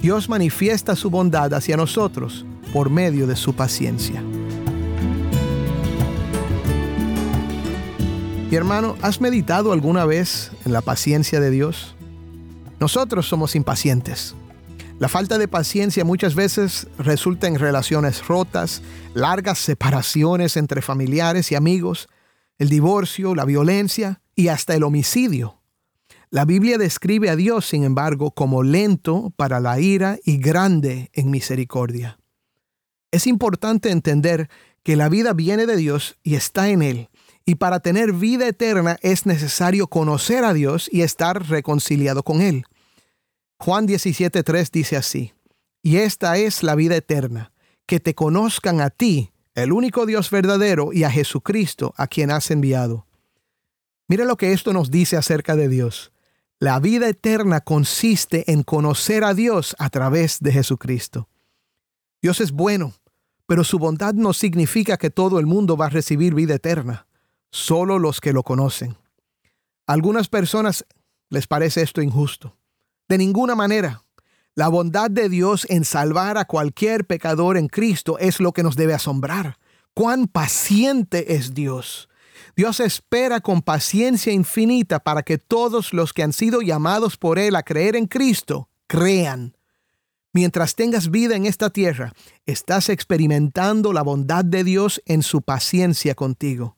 Dios 0.01 0.29
manifiesta 0.29 0.95
su 0.95 1.09
bondad 1.09 1.53
hacia 1.53 1.75
nosotros 1.75 2.45
por 2.71 2.89
medio 2.89 3.27
de 3.27 3.35
su 3.35 3.53
paciencia. 3.53 4.23
Mi 8.49 8.55
hermano, 8.55 8.95
¿has 9.01 9.19
meditado 9.19 9.73
alguna 9.73 10.05
vez 10.05 10.53
en 10.63 10.71
la 10.71 10.79
paciencia 10.79 11.41
de 11.41 11.51
Dios? 11.51 11.93
Nosotros 12.79 13.27
somos 13.27 13.53
impacientes. 13.53 14.33
La 14.99 15.09
falta 15.09 15.37
de 15.37 15.47
paciencia 15.47 16.03
muchas 16.03 16.33
veces 16.33 16.87
resulta 16.97 17.45
en 17.45 17.59
relaciones 17.59 18.27
rotas, 18.27 18.81
largas 19.13 19.59
separaciones 19.59 20.57
entre 20.57 20.81
familiares 20.81 21.51
y 21.51 21.55
amigos, 21.55 22.09
el 22.57 22.69
divorcio, 22.69 23.35
la 23.35 23.45
violencia 23.45 24.21
y 24.35 24.47
hasta 24.47 24.73
el 24.73 24.81
homicidio. 24.81 25.61
La 26.31 26.45
Biblia 26.45 26.79
describe 26.79 27.29
a 27.29 27.35
Dios, 27.35 27.67
sin 27.67 27.83
embargo, 27.83 28.31
como 28.31 28.63
lento 28.63 29.31
para 29.35 29.59
la 29.59 29.79
ira 29.79 30.17
y 30.25 30.39
grande 30.39 31.11
en 31.13 31.29
misericordia. 31.29 32.19
Es 33.11 33.27
importante 33.27 33.91
entender 33.91 34.49
que 34.81 34.95
la 34.95 35.09
vida 35.09 35.33
viene 35.33 35.67
de 35.67 35.77
Dios 35.77 36.17
y 36.23 36.35
está 36.35 36.69
en 36.69 36.81
Él, 36.81 37.09
y 37.45 37.55
para 37.55 37.81
tener 37.81 38.13
vida 38.13 38.47
eterna 38.47 38.97
es 39.03 39.27
necesario 39.27 39.87
conocer 39.87 40.43
a 40.43 40.53
Dios 40.53 40.89
y 40.91 41.03
estar 41.03 41.47
reconciliado 41.47 42.23
con 42.23 42.41
Él. 42.41 42.65
Juan 43.59 43.87
17.3 43.87 44.69
dice 44.71 44.97
así, 44.97 45.33
y 45.81 45.97
esta 45.97 46.37
es 46.37 46.63
la 46.63 46.75
vida 46.75 46.95
eterna, 46.95 47.51
que 47.85 47.99
te 47.99 48.13
conozcan 48.13 48.81
a 48.81 48.89
ti, 48.89 49.31
el 49.55 49.71
único 49.71 50.05
Dios 50.05 50.29
verdadero, 50.29 50.93
y 50.93 51.03
a 51.03 51.11
Jesucristo, 51.11 51.93
a 51.97 52.07
quien 52.07 52.29
has 52.29 52.51
enviado. 52.51 53.07
Mira 54.07 54.25
lo 54.25 54.37
que 54.37 54.53
esto 54.53 54.73
nos 54.73 54.91
dice 54.91 55.17
acerca 55.17 55.55
de 55.55 55.69
Dios. 55.69 56.11
La 56.59 56.79
vida 56.79 57.07
eterna 57.09 57.61
consiste 57.61 58.51
en 58.51 58.63
conocer 58.63 59.23
a 59.23 59.33
Dios 59.33 59.75
a 59.79 59.89
través 59.89 60.39
de 60.39 60.51
Jesucristo. 60.51 61.27
Dios 62.21 62.41
es 62.41 62.51
bueno, 62.51 62.93
pero 63.45 63.63
su 63.63 63.79
bondad 63.79 64.13
no 64.13 64.33
significa 64.33 64.97
que 64.97 65.09
todo 65.09 65.39
el 65.39 65.45
mundo 65.45 65.77
va 65.77 65.87
a 65.87 65.89
recibir 65.89 66.33
vida 66.33 66.55
eterna, 66.55 67.07
solo 67.51 67.99
los 67.99 68.21
que 68.21 68.33
lo 68.33 68.43
conocen. 68.43 68.97
A 69.87 69.93
algunas 69.93 70.27
personas 70.27 70.85
les 71.29 71.47
parece 71.47 71.81
esto 71.81 72.01
injusto. 72.01 72.57
De 73.07 73.17
ninguna 73.17 73.55
manera. 73.55 74.03
La 74.55 74.69
bondad 74.69 75.11
de 75.11 75.29
Dios 75.29 75.67
en 75.69 75.85
salvar 75.85 76.37
a 76.37 76.45
cualquier 76.45 77.05
pecador 77.05 77.57
en 77.57 77.67
Cristo 77.67 78.17
es 78.17 78.39
lo 78.39 78.53
que 78.53 78.63
nos 78.63 78.75
debe 78.75 78.93
asombrar. 78.93 79.59
Cuán 79.93 80.27
paciente 80.27 81.35
es 81.35 81.53
Dios. 81.53 82.09
Dios 82.55 82.79
espera 82.79 83.39
con 83.39 83.61
paciencia 83.61 84.33
infinita 84.33 84.99
para 84.99 85.21
que 85.21 85.37
todos 85.37 85.93
los 85.93 86.11
que 86.11 86.23
han 86.23 86.33
sido 86.33 86.61
llamados 86.61 87.17
por 87.17 87.37
Él 87.37 87.55
a 87.55 87.63
creer 87.63 87.95
en 87.95 88.07
Cristo 88.07 88.69
crean. 88.87 89.55
Mientras 90.33 90.75
tengas 90.75 91.09
vida 91.09 91.35
en 91.35 91.45
esta 91.45 91.69
tierra, 91.69 92.13
estás 92.45 92.89
experimentando 92.89 93.93
la 93.93 94.01
bondad 94.01 94.43
de 94.43 94.63
Dios 94.63 95.01
en 95.05 95.23
su 95.23 95.41
paciencia 95.41 96.15
contigo. 96.15 96.77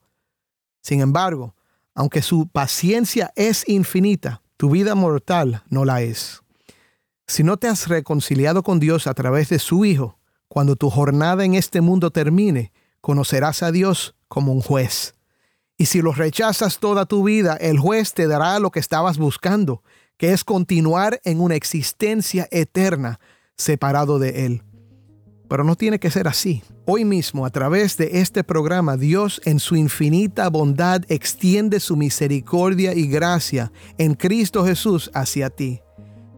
Sin 0.81 1.01
embargo, 1.01 1.55
aunque 1.93 2.21
su 2.21 2.47
paciencia 2.47 3.31
es 3.35 3.67
infinita, 3.67 4.41
tu 4.59 4.69
vida 4.69 4.93
mortal 4.93 5.63
no 5.69 5.85
la 5.85 6.01
es. 6.01 6.41
Si 7.27 7.43
no 7.43 7.55
te 7.55 7.69
has 7.69 7.87
reconciliado 7.87 8.61
con 8.61 8.81
Dios 8.81 9.07
a 9.07 9.13
través 9.13 9.47
de 9.47 9.57
su 9.57 9.85
Hijo, 9.85 10.19
cuando 10.49 10.75
tu 10.75 10.89
jornada 10.89 11.45
en 11.45 11.53
este 11.53 11.79
mundo 11.79 12.11
termine, 12.11 12.73
conocerás 12.99 13.63
a 13.63 13.71
Dios 13.71 14.15
como 14.27 14.51
un 14.51 14.59
juez. 14.59 15.15
Y 15.77 15.85
si 15.85 16.01
lo 16.01 16.11
rechazas 16.11 16.79
toda 16.79 17.05
tu 17.05 17.23
vida, 17.23 17.55
el 17.55 17.79
juez 17.79 18.13
te 18.13 18.27
dará 18.27 18.59
lo 18.59 18.69
que 18.69 18.81
estabas 18.81 19.17
buscando, 19.17 19.81
que 20.17 20.33
es 20.33 20.43
continuar 20.43 21.21
en 21.23 21.39
una 21.39 21.55
existencia 21.55 22.45
eterna 22.51 23.21
separado 23.55 24.19
de 24.19 24.45
Él. 24.45 24.63
Pero 25.49 25.63
no 25.63 25.75
tiene 25.75 25.99
que 25.99 26.11
ser 26.11 26.27
así. 26.27 26.63
Hoy 26.85 27.03
mismo, 27.03 27.45
a 27.45 27.49
través 27.49 27.97
de 27.97 28.21
este 28.21 28.43
programa, 28.43 28.95
Dios 28.95 29.41
en 29.45 29.59
su 29.59 29.75
infinita 29.75 30.47
bondad 30.49 31.01
extiende 31.09 31.79
su 31.79 31.97
misericordia 31.97 32.93
y 32.93 33.07
gracia 33.07 33.71
en 33.97 34.13
Cristo 34.13 34.63
Jesús 34.63 35.09
hacia 35.13 35.49
ti. 35.49 35.81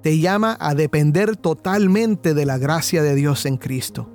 Te 0.01 0.17
llama 0.17 0.57
a 0.59 0.73
depender 0.73 1.35
totalmente 1.35 2.33
de 2.33 2.45
la 2.45 2.57
gracia 2.57 3.03
de 3.03 3.13
Dios 3.13 3.45
en 3.45 3.57
Cristo. 3.57 4.09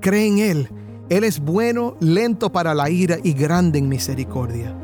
Cree 0.00 0.26
en 0.26 0.38
Él. 0.38 0.68
Él 1.08 1.24
es 1.24 1.40
bueno, 1.40 1.96
lento 2.00 2.52
para 2.52 2.74
la 2.74 2.90
ira 2.90 3.18
y 3.22 3.32
grande 3.32 3.78
en 3.78 3.88
misericordia. 3.88 4.76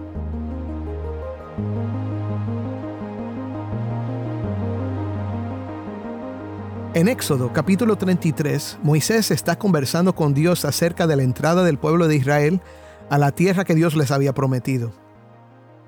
En 6.96 7.08
Éxodo 7.08 7.52
capítulo 7.52 7.96
33, 7.96 8.78
Moisés 8.82 9.30
está 9.30 9.58
conversando 9.58 10.14
con 10.14 10.32
Dios 10.32 10.64
acerca 10.64 11.06
de 11.06 11.14
la 11.14 11.24
entrada 11.24 11.62
del 11.62 11.76
pueblo 11.76 12.08
de 12.08 12.16
Israel 12.16 12.62
a 13.10 13.18
la 13.18 13.32
tierra 13.32 13.66
que 13.66 13.74
Dios 13.74 13.94
les 13.94 14.10
había 14.10 14.32
prometido. 14.32 14.94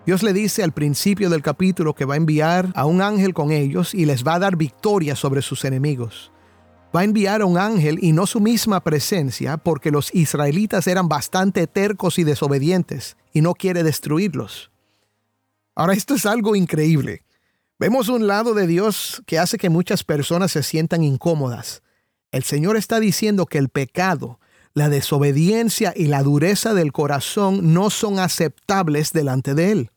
Dios 0.04 0.22
le 0.22 0.34
dice 0.34 0.62
al 0.62 0.72
principio 0.72 1.30
del 1.30 1.40
capítulo 1.40 1.94
que 1.94 2.04
va 2.04 2.12
a 2.12 2.18
enviar 2.18 2.72
a 2.74 2.84
un 2.84 3.00
ángel 3.00 3.32
con 3.32 3.52
ellos 3.52 3.94
y 3.94 4.04
les 4.04 4.22
va 4.22 4.34
a 4.34 4.38
dar 4.38 4.56
victoria 4.56 5.16
sobre 5.16 5.40
sus 5.40 5.64
enemigos. 5.64 6.30
Va 6.94 7.00
a 7.00 7.04
enviar 7.04 7.40
a 7.40 7.46
un 7.46 7.56
ángel 7.56 7.98
y 8.02 8.12
no 8.12 8.26
su 8.26 8.38
misma 8.38 8.80
presencia 8.80 9.56
porque 9.56 9.90
los 9.90 10.14
israelitas 10.14 10.86
eran 10.88 11.08
bastante 11.08 11.66
tercos 11.66 12.18
y 12.18 12.24
desobedientes 12.24 13.16
y 13.32 13.40
no 13.40 13.54
quiere 13.54 13.82
destruirlos. 13.82 14.70
Ahora 15.74 15.94
esto 15.94 16.16
es 16.16 16.26
algo 16.26 16.54
increíble. 16.54 17.22
Vemos 17.80 18.08
un 18.08 18.26
lado 18.26 18.54
de 18.54 18.66
Dios 18.66 19.22
que 19.24 19.38
hace 19.38 19.56
que 19.56 19.70
muchas 19.70 20.02
personas 20.02 20.50
se 20.50 20.64
sientan 20.64 21.04
incómodas. 21.04 21.82
El 22.32 22.42
Señor 22.42 22.76
está 22.76 22.98
diciendo 22.98 23.46
que 23.46 23.58
el 23.58 23.68
pecado, 23.68 24.40
la 24.74 24.88
desobediencia 24.88 25.92
y 25.94 26.06
la 26.06 26.24
dureza 26.24 26.74
del 26.74 26.90
corazón 26.90 27.72
no 27.72 27.90
son 27.90 28.18
aceptables 28.18 29.12
delante 29.12 29.54
de 29.54 29.70
Él. 29.70 29.90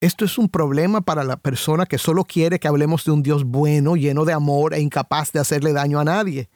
Esto 0.00 0.24
es 0.24 0.36
un 0.36 0.48
problema 0.48 1.02
para 1.02 1.22
la 1.22 1.36
persona 1.36 1.86
que 1.86 1.98
solo 1.98 2.24
quiere 2.24 2.58
que 2.58 2.66
hablemos 2.66 3.04
de 3.04 3.12
un 3.12 3.22
Dios 3.22 3.44
bueno, 3.44 3.94
lleno 3.94 4.24
de 4.24 4.32
amor 4.32 4.74
e 4.74 4.80
incapaz 4.80 5.30
de 5.30 5.38
hacerle 5.38 5.72
daño 5.72 6.00
a 6.00 6.04
nadie. 6.04 6.48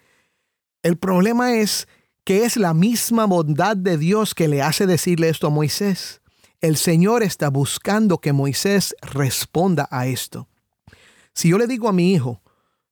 El 0.82 0.96
problema 0.96 1.54
es 1.54 1.86
que 2.24 2.44
es 2.44 2.56
la 2.56 2.74
misma 2.74 3.26
bondad 3.26 3.76
de 3.76 3.98
Dios 3.98 4.34
que 4.34 4.48
le 4.48 4.62
hace 4.62 4.86
decirle 4.86 5.28
esto 5.28 5.46
a 5.46 5.50
Moisés. 5.50 6.22
El 6.60 6.76
Señor 6.76 7.22
está 7.22 7.50
buscando 7.50 8.18
que 8.18 8.32
Moisés 8.32 8.94
responda 9.02 9.88
a 9.90 10.06
esto. 10.06 10.48
Si 11.34 11.48
yo 11.48 11.58
le 11.58 11.66
digo 11.66 11.88
a 11.88 11.92
mi 11.92 12.12
hijo, 12.12 12.40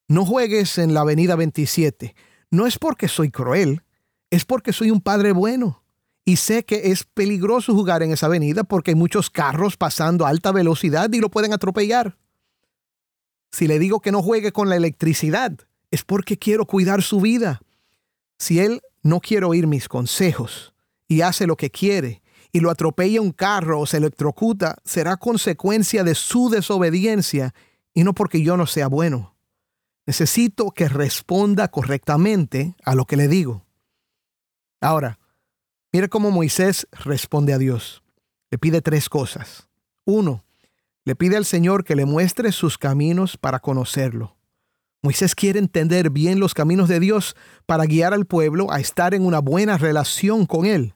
no 0.09 0.27
juegues 0.27 0.79
en 0.79 0.95
la 0.95 1.01
avenida 1.01 1.37
27, 1.37 2.15
no 2.51 2.67
es 2.67 2.79
porque 2.79 3.09
soy 3.09 3.31
cruel, 3.31 3.83
es 4.31 4.45
porque 4.45 4.73
soy 4.73 4.91
un 4.91 5.01
padre 5.01 5.33
bueno. 5.33 5.83
Y 6.25 6.37
sé 6.37 6.65
que 6.65 6.93
es 6.93 7.05
peligroso 7.05 7.75
jugar 7.75 8.03
en 8.03 8.13
esa 8.13 8.27
avenida 8.27 8.63
porque 8.63 8.93
hay 8.93 8.95
muchos 8.95 9.31
carros 9.31 9.77
pasando 9.77 10.25
a 10.25 10.29
alta 10.29 10.53
velocidad 10.53 11.13
y 11.13 11.19
lo 11.19 11.31
pueden 11.31 11.53
atropellar. 11.53 12.17
Si 13.51 13.67
le 13.67 13.79
digo 13.79 14.01
que 14.01 14.13
no 14.13 14.23
juegue 14.23 14.53
con 14.53 14.69
la 14.69 14.77
electricidad, 14.77 15.53
es 15.91 16.05
porque 16.05 16.39
quiero 16.39 16.67
cuidar 16.67 17.03
su 17.03 17.21
vida. 17.21 17.61
Si 18.39 18.61
él 18.61 18.81
no 19.03 19.21
quiere 19.21 19.47
oír 19.47 19.67
mis 19.67 19.89
consejos 19.89 20.75
y 21.09 21.21
hace 21.21 21.47
lo 21.47 21.57
que 21.57 21.71
quiere, 21.71 22.22
y 22.53 22.61
lo 22.61 22.71
atropella 22.71 23.21
un 23.21 23.33
carro 23.33 23.81
o 23.81 23.87
se 23.87 23.97
electrocuta, 23.97 24.77
será 24.85 25.17
consecuencia 25.17 26.05
de 26.05 26.15
su 26.15 26.51
desobediencia 26.51 27.55
y 27.95 28.05
no 28.05 28.13
porque 28.13 28.43
yo 28.43 28.57
no 28.57 28.67
sea 28.67 28.89
bueno. 28.89 29.35
Necesito 30.07 30.71
que 30.71 30.89
responda 30.89 31.69
correctamente 31.69 32.75
a 32.85 32.95
lo 32.95 33.07
que 33.07 33.17
le 33.17 33.29
digo. 33.29 33.65
Ahora, 34.81 35.19
mire 35.93 36.09
cómo 36.09 36.31
Moisés 36.31 36.87
responde 36.93 37.53
a 37.53 37.59
Dios. 37.59 38.03
Le 38.51 38.59
pide 38.59 38.83
tres 38.83 39.09
cosas. 39.09 39.69
Uno, 40.05 40.45
le 41.05 41.17
pide 41.17 41.37
al 41.37 41.45
Señor 41.45 41.85
que 41.85 41.97
le 41.97 42.05
muestre 42.05 42.53
sus 42.53 42.77
caminos 42.77 43.37
para 43.37 43.61
conocerlo. 43.61 44.37
Moisés 45.03 45.35
quiere 45.35 45.59
entender 45.59 46.11
bien 46.11 46.39
los 46.39 46.55
caminos 46.55 46.89
de 46.89 47.01
Dios 47.01 47.35
para 47.67 47.87
guiar 47.87 48.13
al 48.13 48.27
pueblo 48.27 48.71
a 48.71 48.79
estar 48.79 49.15
en 49.15 49.25
una 49.25 49.41
buena 49.41 49.79
relación 49.79 50.47
con 50.47 50.67
Él. 50.67 50.95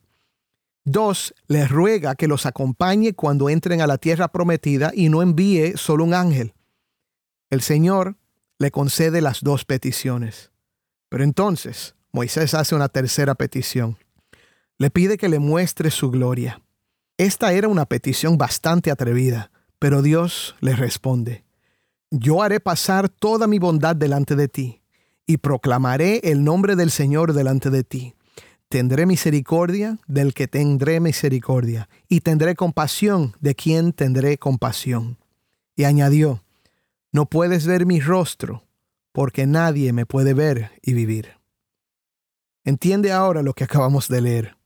Dos, 0.88 1.34
les 1.48 1.68
ruega 1.68 2.14
que 2.14 2.28
los 2.28 2.46
acompañe 2.46 3.12
cuando 3.12 3.50
entren 3.50 3.80
a 3.80 3.88
la 3.88 3.98
tierra 3.98 4.28
prometida 4.28 4.92
y 4.94 5.08
no 5.08 5.20
envíe 5.20 5.76
solo 5.76 6.04
un 6.04 6.14
ángel. 6.14 6.54
El 7.50 7.60
Señor 7.60 8.16
le 8.60 8.70
concede 8.70 9.20
las 9.20 9.40
dos 9.40 9.64
peticiones. 9.64 10.52
Pero 11.08 11.24
entonces 11.24 11.96
Moisés 12.12 12.54
hace 12.54 12.76
una 12.76 12.88
tercera 12.88 13.34
petición. 13.34 13.98
Le 14.78 14.90
pide 14.90 15.18
que 15.18 15.28
le 15.28 15.40
muestre 15.40 15.90
su 15.90 16.12
gloria. 16.12 16.62
Esta 17.18 17.52
era 17.52 17.66
una 17.66 17.86
petición 17.86 18.38
bastante 18.38 18.92
atrevida, 18.92 19.50
pero 19.80 20.02
Dios 20.02 20.54
le 20.60 20.76
responde, 20.76 21.44
Yo 22.12 22.44
haré 22.44 22.60
pasar 22.60 23.08
toda 23.08 23.48
mi 23.48 23.58
bondad 23.58 23.96
delante 23.96 24.36
de 24.36 24.46
ti, 24.46 24.82
y 25.26 25.38
proclamaré 25.38 26.20
el 26.22 26.44
nombre 26.44 26.76
del 26.76 26.92
Señor 26.92 27.32
delante 27.32 27.70
de 27.70 27.82
ti 27.82 28.14
tendré 28.68 29.06
misericordia 29.06 29.98
del 30.06 30.34
que 30.34 30.48
tendré 30.48 31.00
misericordia, 31.00 31.88
y 32.08 32.20
tendré 32.20 32.54
compasión 32.54 33.34
de 33.40 33.54
quien 33.54 33.92
tendré 33.92 34.38
compasión. 34.38 35.18
Y 35.76 35.84
añadió, 35.84 36.42
no 37.12 37.26
puedes 37.26 37.66
ver 37.66 37.86
mi 37.86 38.00
rostro, 38.00 38.64
porque 39.12 39.46
nadie 39.46 39.92
me 39.92 40.06
puede 40.06 40.34
ver 40.34 40.72
y 40.82 40.94
vivir. 40.94 41.38
Entiende 42.64 43.12
ahora 43.12 43.42
lo 43.42 43.54
que 43.54 43.64
acabamos 43.64 44.08
de 44.08 44.20
leer. 44.20 44.56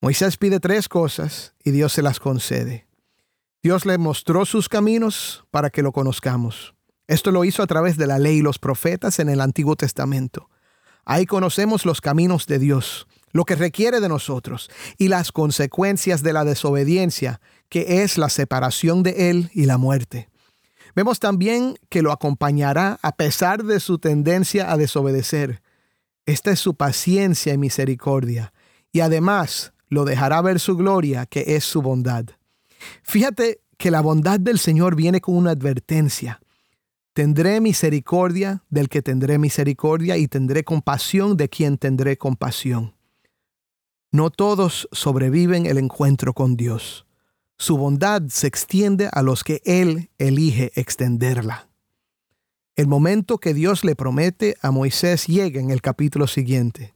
Moisés 0.00 0.36
pide 0.36 0.60
tres 0.60 0.88
cosas 0.88 1.54
y 1.62 1.70
Dios 1.70 1.92
se 1.92 2.02
las 2.02 2.20
concede. 2.20 2.86
Dios 3.62 3.86
le 3.86 3.96
mostró 3.96 4.44
sus 4.44 4.68
caminos 4.68 5.44
para 5.50 5.70
que 5.70 5.82
lo 5.82 5.92
conozcamos. 5.92 6.74
Esto 7.06 7.30
lo 7.30 7.44
hizo 7.44 7.62
a 7.62 7.66
través 7.66 7.96
de 7.96 8.06
la 8.06 8.18
ley 8.18 8.38
y 8.38 8.42
los 8.42 8.58
profetas 8.58 9.18
en 9.18 9.28
el 9.28 9.40
Antiguo 9.40 9.76
Testamento. 9.76 10.50
Ahí 11.04 11.26
conocemos 11.26 11.84
los 11.84 12.00
caminos 12.00 12.46
de 12.46 12.58
Dios, 12.58 13.06
lo 13.32 13.44
que 13.44 13.56
requiere 13.56 14.00
de 14.00 14.08
nosotros 14.08 14.70
y 14.96 15.08
las 15.08 15.32
consecuencias 15.32 16.22
de 16.22 16.32
la 16.32 16.44
desobediencia, 16.44 17.40
que 17.68 18.02
es 18.02 18.18
la 18.18 18.28
separación 18.28 19.02
de 19.02 19.30
Él 19.30 19.50
y 19.52 19.66
la 19.66 19.78
muerte. 19.78 20.28
Vemos 20.94 21.18
también 21.18 21.76
que 21.88 22.02
lo 22.02 22.12
acompañará 22.12 22.98
a 23.02 23.16
pesar 23.16 23.64
de 23.64 23.80
su 23.80 23.98
tendencia 23.98 24.70
a 24.70 24.76
desobedecer. 24.76 25.60
Esta 26.24 26.52
es 26.52 26.60
su 26.60 26.76
paciencia 26.76 27.52
y 27.52 27.58
misericordia, 27.58 28.52
y 28.92 29.00
además 29.00 29.72
lo 29.88 30.04
dejará 30.04 30.40
ver 30.40 30.60
su 30.60 30.76
gloria, 30.76 31.26
que 31.26 31.56
es 31.56 31.64
su 31.64 31.82
bondad. 31.82 32.26
Fíjate 33.02 33.60
que 33.76 33.90
la 33.90 34.00
bondad 34.00 34.38
del 34.38 34.58
Señor 34.58 34.94
viene 34.94 35.20
con 35.20 35.36
una 35.36 35.50
advertencia. 35.50 36.40
Tendré 37.14 37.60
misericordia 37.60 38.64
del 38.70 38.88
que 38.88 39.00
tendré 39.00 39.38
misericordia 39.38 40.16
y 40.16 40.26
tendré 40.26 40.64
compasión 40.64 41.36
de 41.36 41.48
quien 41.48 41.78
tendré 41.78 42.18
compasión. 42.18 42.96
No 44.10 44.30
todos 44.30 44.88
sobreviven 44.90 45.66
el 45.66 45.78
encuentro 45.78 46.34
con 46.34 46.56
Dios. 46.56 47.06
Su 47.56 47.76
bondad 47.76 48.22
se 48.30 48.48
extiende 48.48 49.08
a 49.12 49.22
los 49.22 49.44
que 49.44 49.62
Él 49.64 50.10
elige 50.18 50.72
extenderla. 50.74 51.68
El 52.74 52.88
momento 52.88 53.38
que 53.38 53.54
Dios 53.54 53.84
le 53.84 53.94
promete 53.94 54.56
a 54.60 54.72
Moisés 54.72 55.28
llega 55.28 55.60
en 55.60 55.70
el 55.70 55.82
capítulo 55.82 56.26
siguiente. 56.26 56.94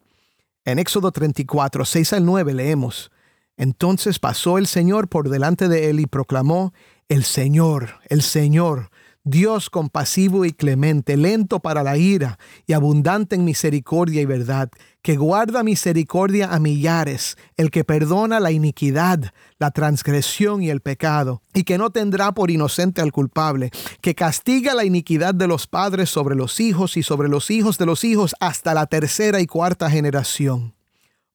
En 0.65 0.81
Éxodo 0.81 1.13
34, 1.13 1.85
6 1.85 2.13
al 2.15 2.25
9 2.25 2.55
leemos, 2.55 3.13
Entonces 3.57 4.19
pasó 4.19 4.59
el 4.59 4.67
Señor 4.67 5.07
por 5.07 5.29
delante 5.29 5.69
de 5.69 5.91
él 5.91 6.01
y 6.01 6.07
proclamó, 6.07 6.73
El 7.09 7.23
Señor, 7.23 8.01
el 8.09 8.23
Señor, 8.23 8.91
Dios 9.29 9.69
compasivo 9.69 10.45
y 10.45 10.53
clemente, 10.53 11.17
lento 11.17 11.61
para 11.61 11.83
la 11.83 11.99
ira 11.99 12.39
y 12.67 12.73
abundante 12.73 13.37
en 13.37 13.45
misericordia 13.45 14.23
y 14.23 14.25
verdad, 14.25 14.71
que 15.03 15.17
guarda 15.17 15.63
misericordia 15.63 16.53
a 16.53 16.59
millares, 16.59 17.37
el 17.57 17.71
que 17.71 17.85
perdona 17.85 18.41
la 18.41 18.53
iniquidad, 18.53 19.33
la 19.59 19.71
transgresión 19.71 20.63
y 20.63 20.71
el 20.71 20.81
pecado, 20.81 21.43
y 21.53 21.65
que 21.65 21.77
no 21.77 21.91
tendrá 21.91 22.33
por 22.33 22.51
inocente 22.51 23.03
al 23.03 23.13
culpable, 23.13 23.71
que 24.01 24.15
castiga 24.15 24.75
la 24.75 24.85
iniquidad 24.85 25.35
de 25.35 25.47
los 25.47 25.67
padres 25.67 26.09
sobre 26.09 26.35
los 26.35 26.59
hijos 26.59 26.97
y 26.97 27.03
sobre 27.03 27.29
los 27.29 27.51
hijos 27.51 27.77
de 27.77 27.87
los 27.87 28.05
hijos 28.05 28.35
hasta 28.41 28.73
la 28.73 28.87
tercera 28.87 29.41
y 29.41 29.47
cuarta 29.47 29.91
generación. 29.91 30.75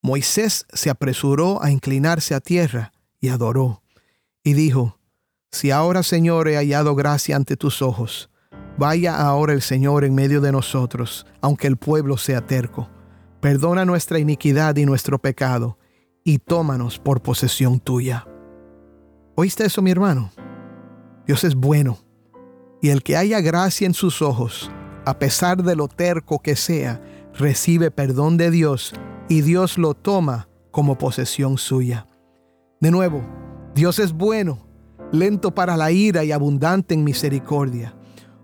Moisés 0.02 0.66
se 0.74 0.90
apresuró 0.90 1.64
a 1.64 1.70
inclinarse 1.70 2.34
a 2.34 2.42
tierra 2.42 2.92
y 3.22 3.30
adoró, 3.30 3.84
y 4.44 4.54
dijo, 4.54 4.98
si 5.54 5.70
ahora, 5.70 6.02
Señor, 6.02 6.48
he 6.48 6.56
hallado 6.56 6.96
gracia 6.96 7.36
ante 7.36 7.56
tus 7.56 7.84
ojos, 7.84 8.32
vaya 8.76 9.22
ahora 9.22 9.54
el 9.54 9.62
Señor 9.62 10.04
en 10.04 10.16
medio 10.16 10.42
de 10.42 10.52
nosotros, 10.52 11.28
aunque 11.42 11.68
el 11.68 11.78
pueblo 11.78 12.18
sea 12.18 12.42
terco. 12.42 12.90
Perdona 13.40 13.86
nuestra 13.86 14.18
iniquidad 14.18 14.76
y 14.78 14.86
nuestro 14.88 15.20
pecado, 15.20 15.78
y 16.24 16.40
tómanos 16.40 16.98
por 16.98 17.22
posesión 17.22 17.80
tuya. 17.80 18.28
¿Oíste 19.36 19.66
eso, 19.66 19.84
mi 19.84 19.92
hermano? 19.92 20.32
Dios 21.28 21.44
es 21.44 21.54
bueno, 21.54 22.00
y 22.82 22.90
el 22.90 23.04
que 23.04 23.16
haya 23.16 23.40
gracia 23.40 23.86
en 23.86 23.94
sus 23.94 24.24
ojos, 24.24 24.72
a 25.06 25.20
pesar 25.20 25.62
de 25.62 25.76
lo 25.76 25.88
terco 25.88 26.40
que 26.40 26.56
sea, 26.56 27.00
recibe 27.36 27.92
perdón 27.92 28.38
de 28.38 28.50
Dios, 28.50 28.96
y 29.30 29.42
Dios 29.42 29.78
lo 29.78 29.94
toma 29.94 30.50
como 30.72 30.98
posesión 30.98 31.60
suya. 31.60 32.08
De 32.82 32.90
nuevo, 32.90 33.22
Dios 33.76 34.00
es 34.00 34.14
bueno 34.14 34.73
lento 35.14 35.52
para 35.52 35.78
la 35.78 35.92
ira 35.92 36.24
y 36.24 36.32
abundante 36.32 36.96
en 36.96 37.04
misericordia. 37.04 37.94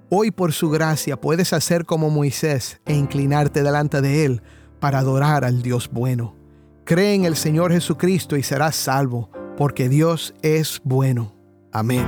Hoy 0.09 0.31
por 0.31 0.53
su 0.53 0.69
gracia 0.69 1.19
puedes 1.19 1.51
hacer 1.51 1.83
como 1.83 2.09
Moisés 2.09 2.79
e 2.85 2.93
inclinarte 2.93 3.63
delante 3.63 4.01
de 4.01 4.25
Él 4.25 4.41
para 4.79 4.99
adorar 4.99 5.43
al 5.43 5.61
Dios 5.63 5.89
bueno. 5.91 6.35
Cree 6.85 7.15
en 7.15 7.25
el 7.25 7.35
Señor 7.35 7.71
Jesucristo 7.71 8.37
y 8.37 8.43
serás 8.43 8.75
salvo, 8.75 9.29
porque 9.57 9.89
Dios 9.89 10.33
es 10.41 10.79
bueno. 10.83 11.33
Amén. 11.71 12.05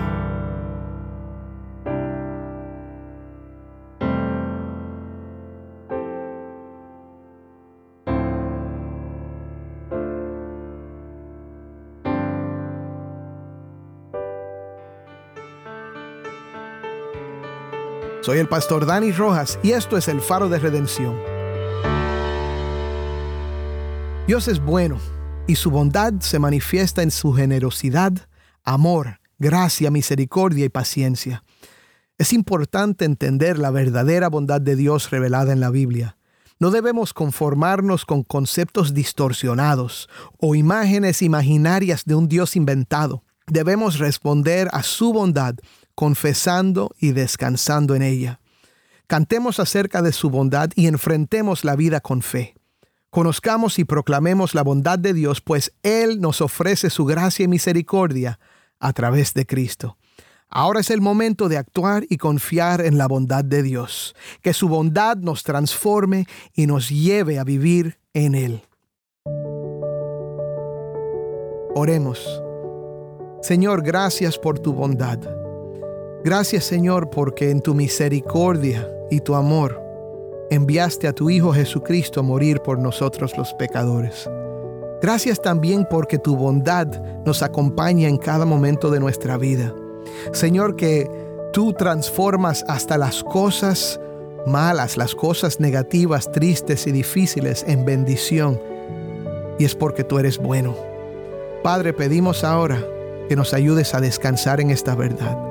Soy 18.32 18.40
el 18.40 18.48
pastor 18.48 18.86
Dani 18.86 19.12
Rojas 19.12 19.60
y 19.62 19.72
esto 19.72 19.98
es 19.98 20.08
el 20.08 20.22
faro 20.22 20.48
de 20.48 20.58
redención. 20.58 21.20
Dios 24.26 24.48
es 24.48 24.62
bueno 24.62 25.00
y 25.48 25.56
su 25.56 25.70
bondad 25.70 26.14
se 26.22 26.40
manifiesta 26.40 27.04
en 27.04 27.12
su 27.12 27.34
generosidad, 27.34 28.14
amor, 28.64 29.20
gracia, 29.38 29.92
misericordia 29.92 30.64
y 30.64 30.70
paciencia. 30.70 31.44
Es 32.18 32.32
importante 32.32 33.04
entender 33.04 33.60
la 33.60 33.70
verdadera 33.70 34.30
bondad 34.30 34.62
de 34.62 34.78
Dios 34.78 35.10
revelada 35.10 35.52
en 35.52 35.60
la 35.60 35.70
Biblia. 35.70 36.16
No 36.58 36.72
debemos 36.72 37.14
conformarnos 37.14 38.06
con 38.06 38.24
conceptos 38.24 38.94
distorsionados 38.94 40.08
o 40.40 40.56
imágenes 40.56 41.22
imaginarias 41.22 42.06
de 42.06 42.16
un 42.16 42.30
Dios 42.30 42.56
inventado. 42.56 43.26
Debemos 43.48 44.00
responder 44.00 44.70
a 44.72 44.84
su 44.84 45.12
bondad 45.12 45.56
confesando 46.02 46.96
y 47.00 47.12
descansando 47.12 47.94
en 47.94 48.02
ella. 48.02 48.40
Cantemos 49.06 49.60
acerca 49.60 50.02
de 50.02 50.12
su 50.14 50.32
bondad 50.32 50.72
y 50.74 50.88
enfrentemos 50.88 51.64
la 51.64 51.76
vida 51.76 52.00
con 52.00 52.24
fe. 52.24 52.56
Conozcamos 53.12 53.78
y 53.78 53.86
proclamemos 53.86 54.56
la 54.56 54.64
bondad 54.64 54.98
de 54.98 55.14
Dios, 55.14 55.42
pues 55.42 55.74
Él 55.84 56.20
nos 56.20 56.42
ofrece 56.42 56.90
su 56.90 57.06
gracia 57.06 57.44
y 57.44 57.48
misericordia 57.48 58.40
a 58.80 58.94
través 58.94 59.36
de 59.36 59.46
Cristo. 59.46 60.00
Ahora 60.50 60.80
es 60.80 60.90
el 60.90 61.02
momento 61.02 61.50
de 61.50 61.58
actuar 61.58 62.04
y 62.10 62.18
confiar 62.18 62.82
en 62.82 62.98
la 62.98 63.08
bondad 63.08 63.46
de 63.46 63.62
Dios, 63.62 64.16
que 64.42 64.54
su 64.54 64.70
bondad 64.70 65.18
nos 65.18 65.44
transforme 65.44 66.26
y 66.56 66.66
nos 66.66 66.90
lleve 66.90 67.38
a 67.38 67.44
vivir 67.44 68.00
en 68.16 68.34
Él. 68.34 68.64
Oremos. 71.76 72.42
Señor, 73.44 73.84
gracias 73.84 74.40
por 74.40 74.58
tu 74.58 74.74
bondad. 74.74 75.41
Gracias 76.24 76.66
Señor 76.66 77.10
porque 77.10 77.50
en 77.50 77.62
tu 77.62 77.74
misericordia 77.74 78.88
y 79.10 79.22
tu 79.22 79.34
amor 79.34 79.82
enviaste 80.52 81.08
a 81.08 81.14
tu 81.14 81.32
Hijo 81.32 81.52
Jesucristo 81.52 82.20
a 82.20 82.24
morir 82.24 82.60
por 82.60 82.78
nosotros 82.78 83.36
los 83.38 83.54
pecadores. 83.56 84.30
Gracias 85.02 85.42
también 85.42 85.88
porque 85.90 86.20
tu 86.20 86.36
bondad 86.36 86.88
nos 87.26 87.42
acompaña 87.42 88.08
en 88.08 88.18
cada 88.18 88.46
momento 88.46 88.92
de 88.92 89.00
nuestra 89.00 89.38
vida. 89.38 89.74
Señor, 90.32 90.76
que 90.76 91.10
tú 91.54 91.74
transformas 91.74 92.64
hasta 92.68 93.00
las 93.00 93.24
cosas 93.24 94.00
malas, 94.46 94.98
las 94.98 95.16
cosas 95.16 95.60
negativas, 95.60 96.32
tristes 96.32 96.86
y 96.86 96.92
difíciles 96.92 97.66
en 97.68 97.84
bendición. 97.84 98.62
Y 99.58 99.66
es 99.66 99.74
porque 99.74 100.04
tú 100.04 100.20
eres 100.20 100.38
bueno. 100.38 100.76
Padre, 101.64 101.94
pedimos 101.94 102.44
ahora 102.44 102.86
que 103.28 103.36
nos 103.36 103.56
ayudes 103.56 103.96
a 103.96 104.02
descansar 104.02 104.62
en 104.62 104.70
esta 104.70 104.94
verdad. 104.94 105.51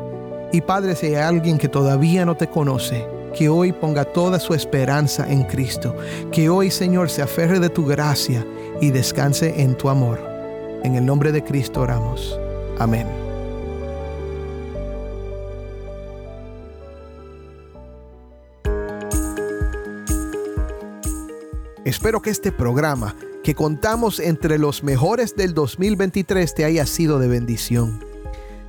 Y 0.53 0.61
Padre, 0.63 0.97
si 0.97 1.07
hay 1.07 1.15
alguien 1.15 1.59
que 1.59 1.69
todavía 1.69 2.25
no 2.25 2.37
te 2.37 2.49
conoce, 2.49 3.07
que 3.37 3.49
hoy 3.49 3.73
ponga 3.73 4.05
toda 4.05 4.41
su 4.41 4.55
esperanza 4.55 5.31
en 5.31 5.45
Cristo. 5.45 5.97
Que 6.33 6.49
hoy, 6.49 6.71
Señor, 6.71 7.11
se 7.11 7.23
aferre 7.23 7.61
de 7.61 7.69
tu 7.69 7.87
gracia 7.87 8.45
y 8.81 8.91
descanse 8.91 9.63
en 9.63 9.77
tu 9.77 9.89
amor. 9.89 10.21
En 10.83 10.97
el 10.97 11.07
nombre 11.07 11.31
de 11.31 11.45
Cristo 11.45 11.83
oramos. 11.83 12.39
Amén. 12.79 13.07
Espero 21.85 22.23
que 22.23 22.31
este 22.31 22.53
programa, 22.53 23.17
que 23.43 23.55
contamos 23.55 24.21
entre 24.21 24.59
los 24.59 24.83
mejores 24.83 25.35
del 25.35 25.55
2023, 25.55 26.55
te 26.55 26.65
haya 26.65 26.87
sido 26.87 27.19
de 27.19 27.29
bendición. 27.29 28.10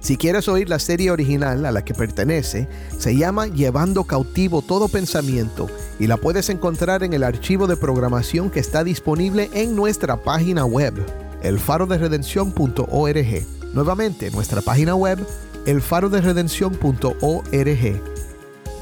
Si 0.02 0.18
quieres 0.18 0.48
oír 0.48 0.68
la 0.68 0.80
serie 0.80 1.12
original 1.12 1.64
a 1.64 1.72
la 1.72 1.86
que 1.86 1.94
pertenece, 1.94 2.68
se 2.98 3.16
llama 3.16 3.46
Llevando 3.46 4.04
cautivo 4.04 4.64
todo 4.64 4.88
pensamiento 4.88 5.68
y 6.00 6.08
la 6.08 6.18
puedes 6.18 6.50
encontrar 6.50 7.04
en 7.04 7.14
el 7.14 7.24
archivo 7.24 7.68
de 7.68 7.78
programación 7.78 8.50
que 8.50 8.60
está 8.60 8.84
disponible 8.84 9.52
en 9.54 9.76
nuestra 9.76 10.18
página 10.18 10.66
web, 10.66 10.96
elfaroderedención.org. 11.44 13.46
Nuevamente, 13.74 14.32
nuestra 14.32 14.62
página 14.62 14.96
web, 14.96 15.20
elfaroderedención.org. 15.68 18.02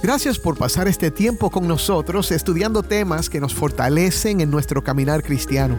Gracias 0.01 0.39
por 0.39 0.57
pasar 0.57 0.87
este 0.87 1.11
tiempo 1.11 1.49
con 1.49 1.67
nosotros 1.67 2.31
estudiando 2.31 2.81
temas 2.81 3.29
que 3.29 3.41
nos 3.41 3.53
fortalecen 3.53 4.39
en 4.39 4.49
nuestro 4.49 4.85
caminar 4.85 5.21
cristiano. 5.21 5.77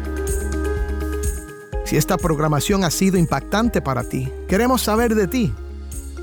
Si 1.90 1.96
esta 1.96 2.16
programación 2.16 2.84
ha 2.84 2.90
sido 2.92 3.18
impactante 3.18 3.82
para 3.82 4.04
ti, 4.04 4.28
queremos 4.46 4.82
saber 4.82 5.16
de 5.16 5.26
ti. 5.26 5.52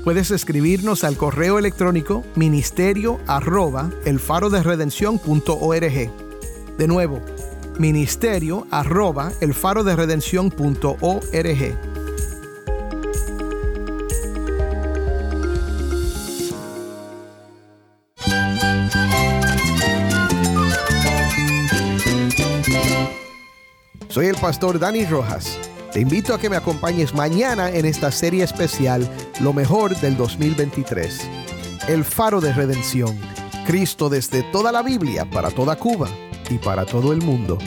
Puedes 0.02 0.30
escribirnos 0.30 1.04
al 1.04 1.18
correo 1.18 1.58
electrónico 1.58 2.24
ministerio 2.36 3.20
arroba 3.26 3.90
elfaroderedención.org. 4.06 6.10
De 6.78 6.88
nuevo, 6.88 7.20
ministerio 7.78 8.66
arroba 8.70 9.30
elfaroderedención.org. 9.42 11.26
Soy 11.32 11.36
el 11.36 11.87
pastor 24.38 24.78
Dani 24.78 25.04
Rojas. 25.04 25.58
Te 25.92 26.00
invito 26.00 26.34
a 26.34 26.38
que 26.38 26.48
me 26.48 26.56
acompañes 26.56 27.14
mañana 27.14 27.70
en 27.70 27.84
esta 27.84 28.12
serie 28.12 28.44
especial 28.44 29.08
Lo 29.40 29.52
mejor 29.52 29.96
del 29.96 30.16
2023. 30.16 31.28
El 31.88 32.04
faro 32.04 32.40
de 32.40 32.52
redención. 32.52 33.18
Cristo 33.66 34.08
desde 34.08 34.42
toda 34.44 34.72
la 34.72 34.82
Biblia, 34.82 35.28
para 35.30 35.50
toda 35.50 35.76
Cuba 35.76 36.08
y 36.50 36.58
para 36.58 36.86
todo 36.86 37.12
el 37.12 37.20
mundo. 37.22 37.58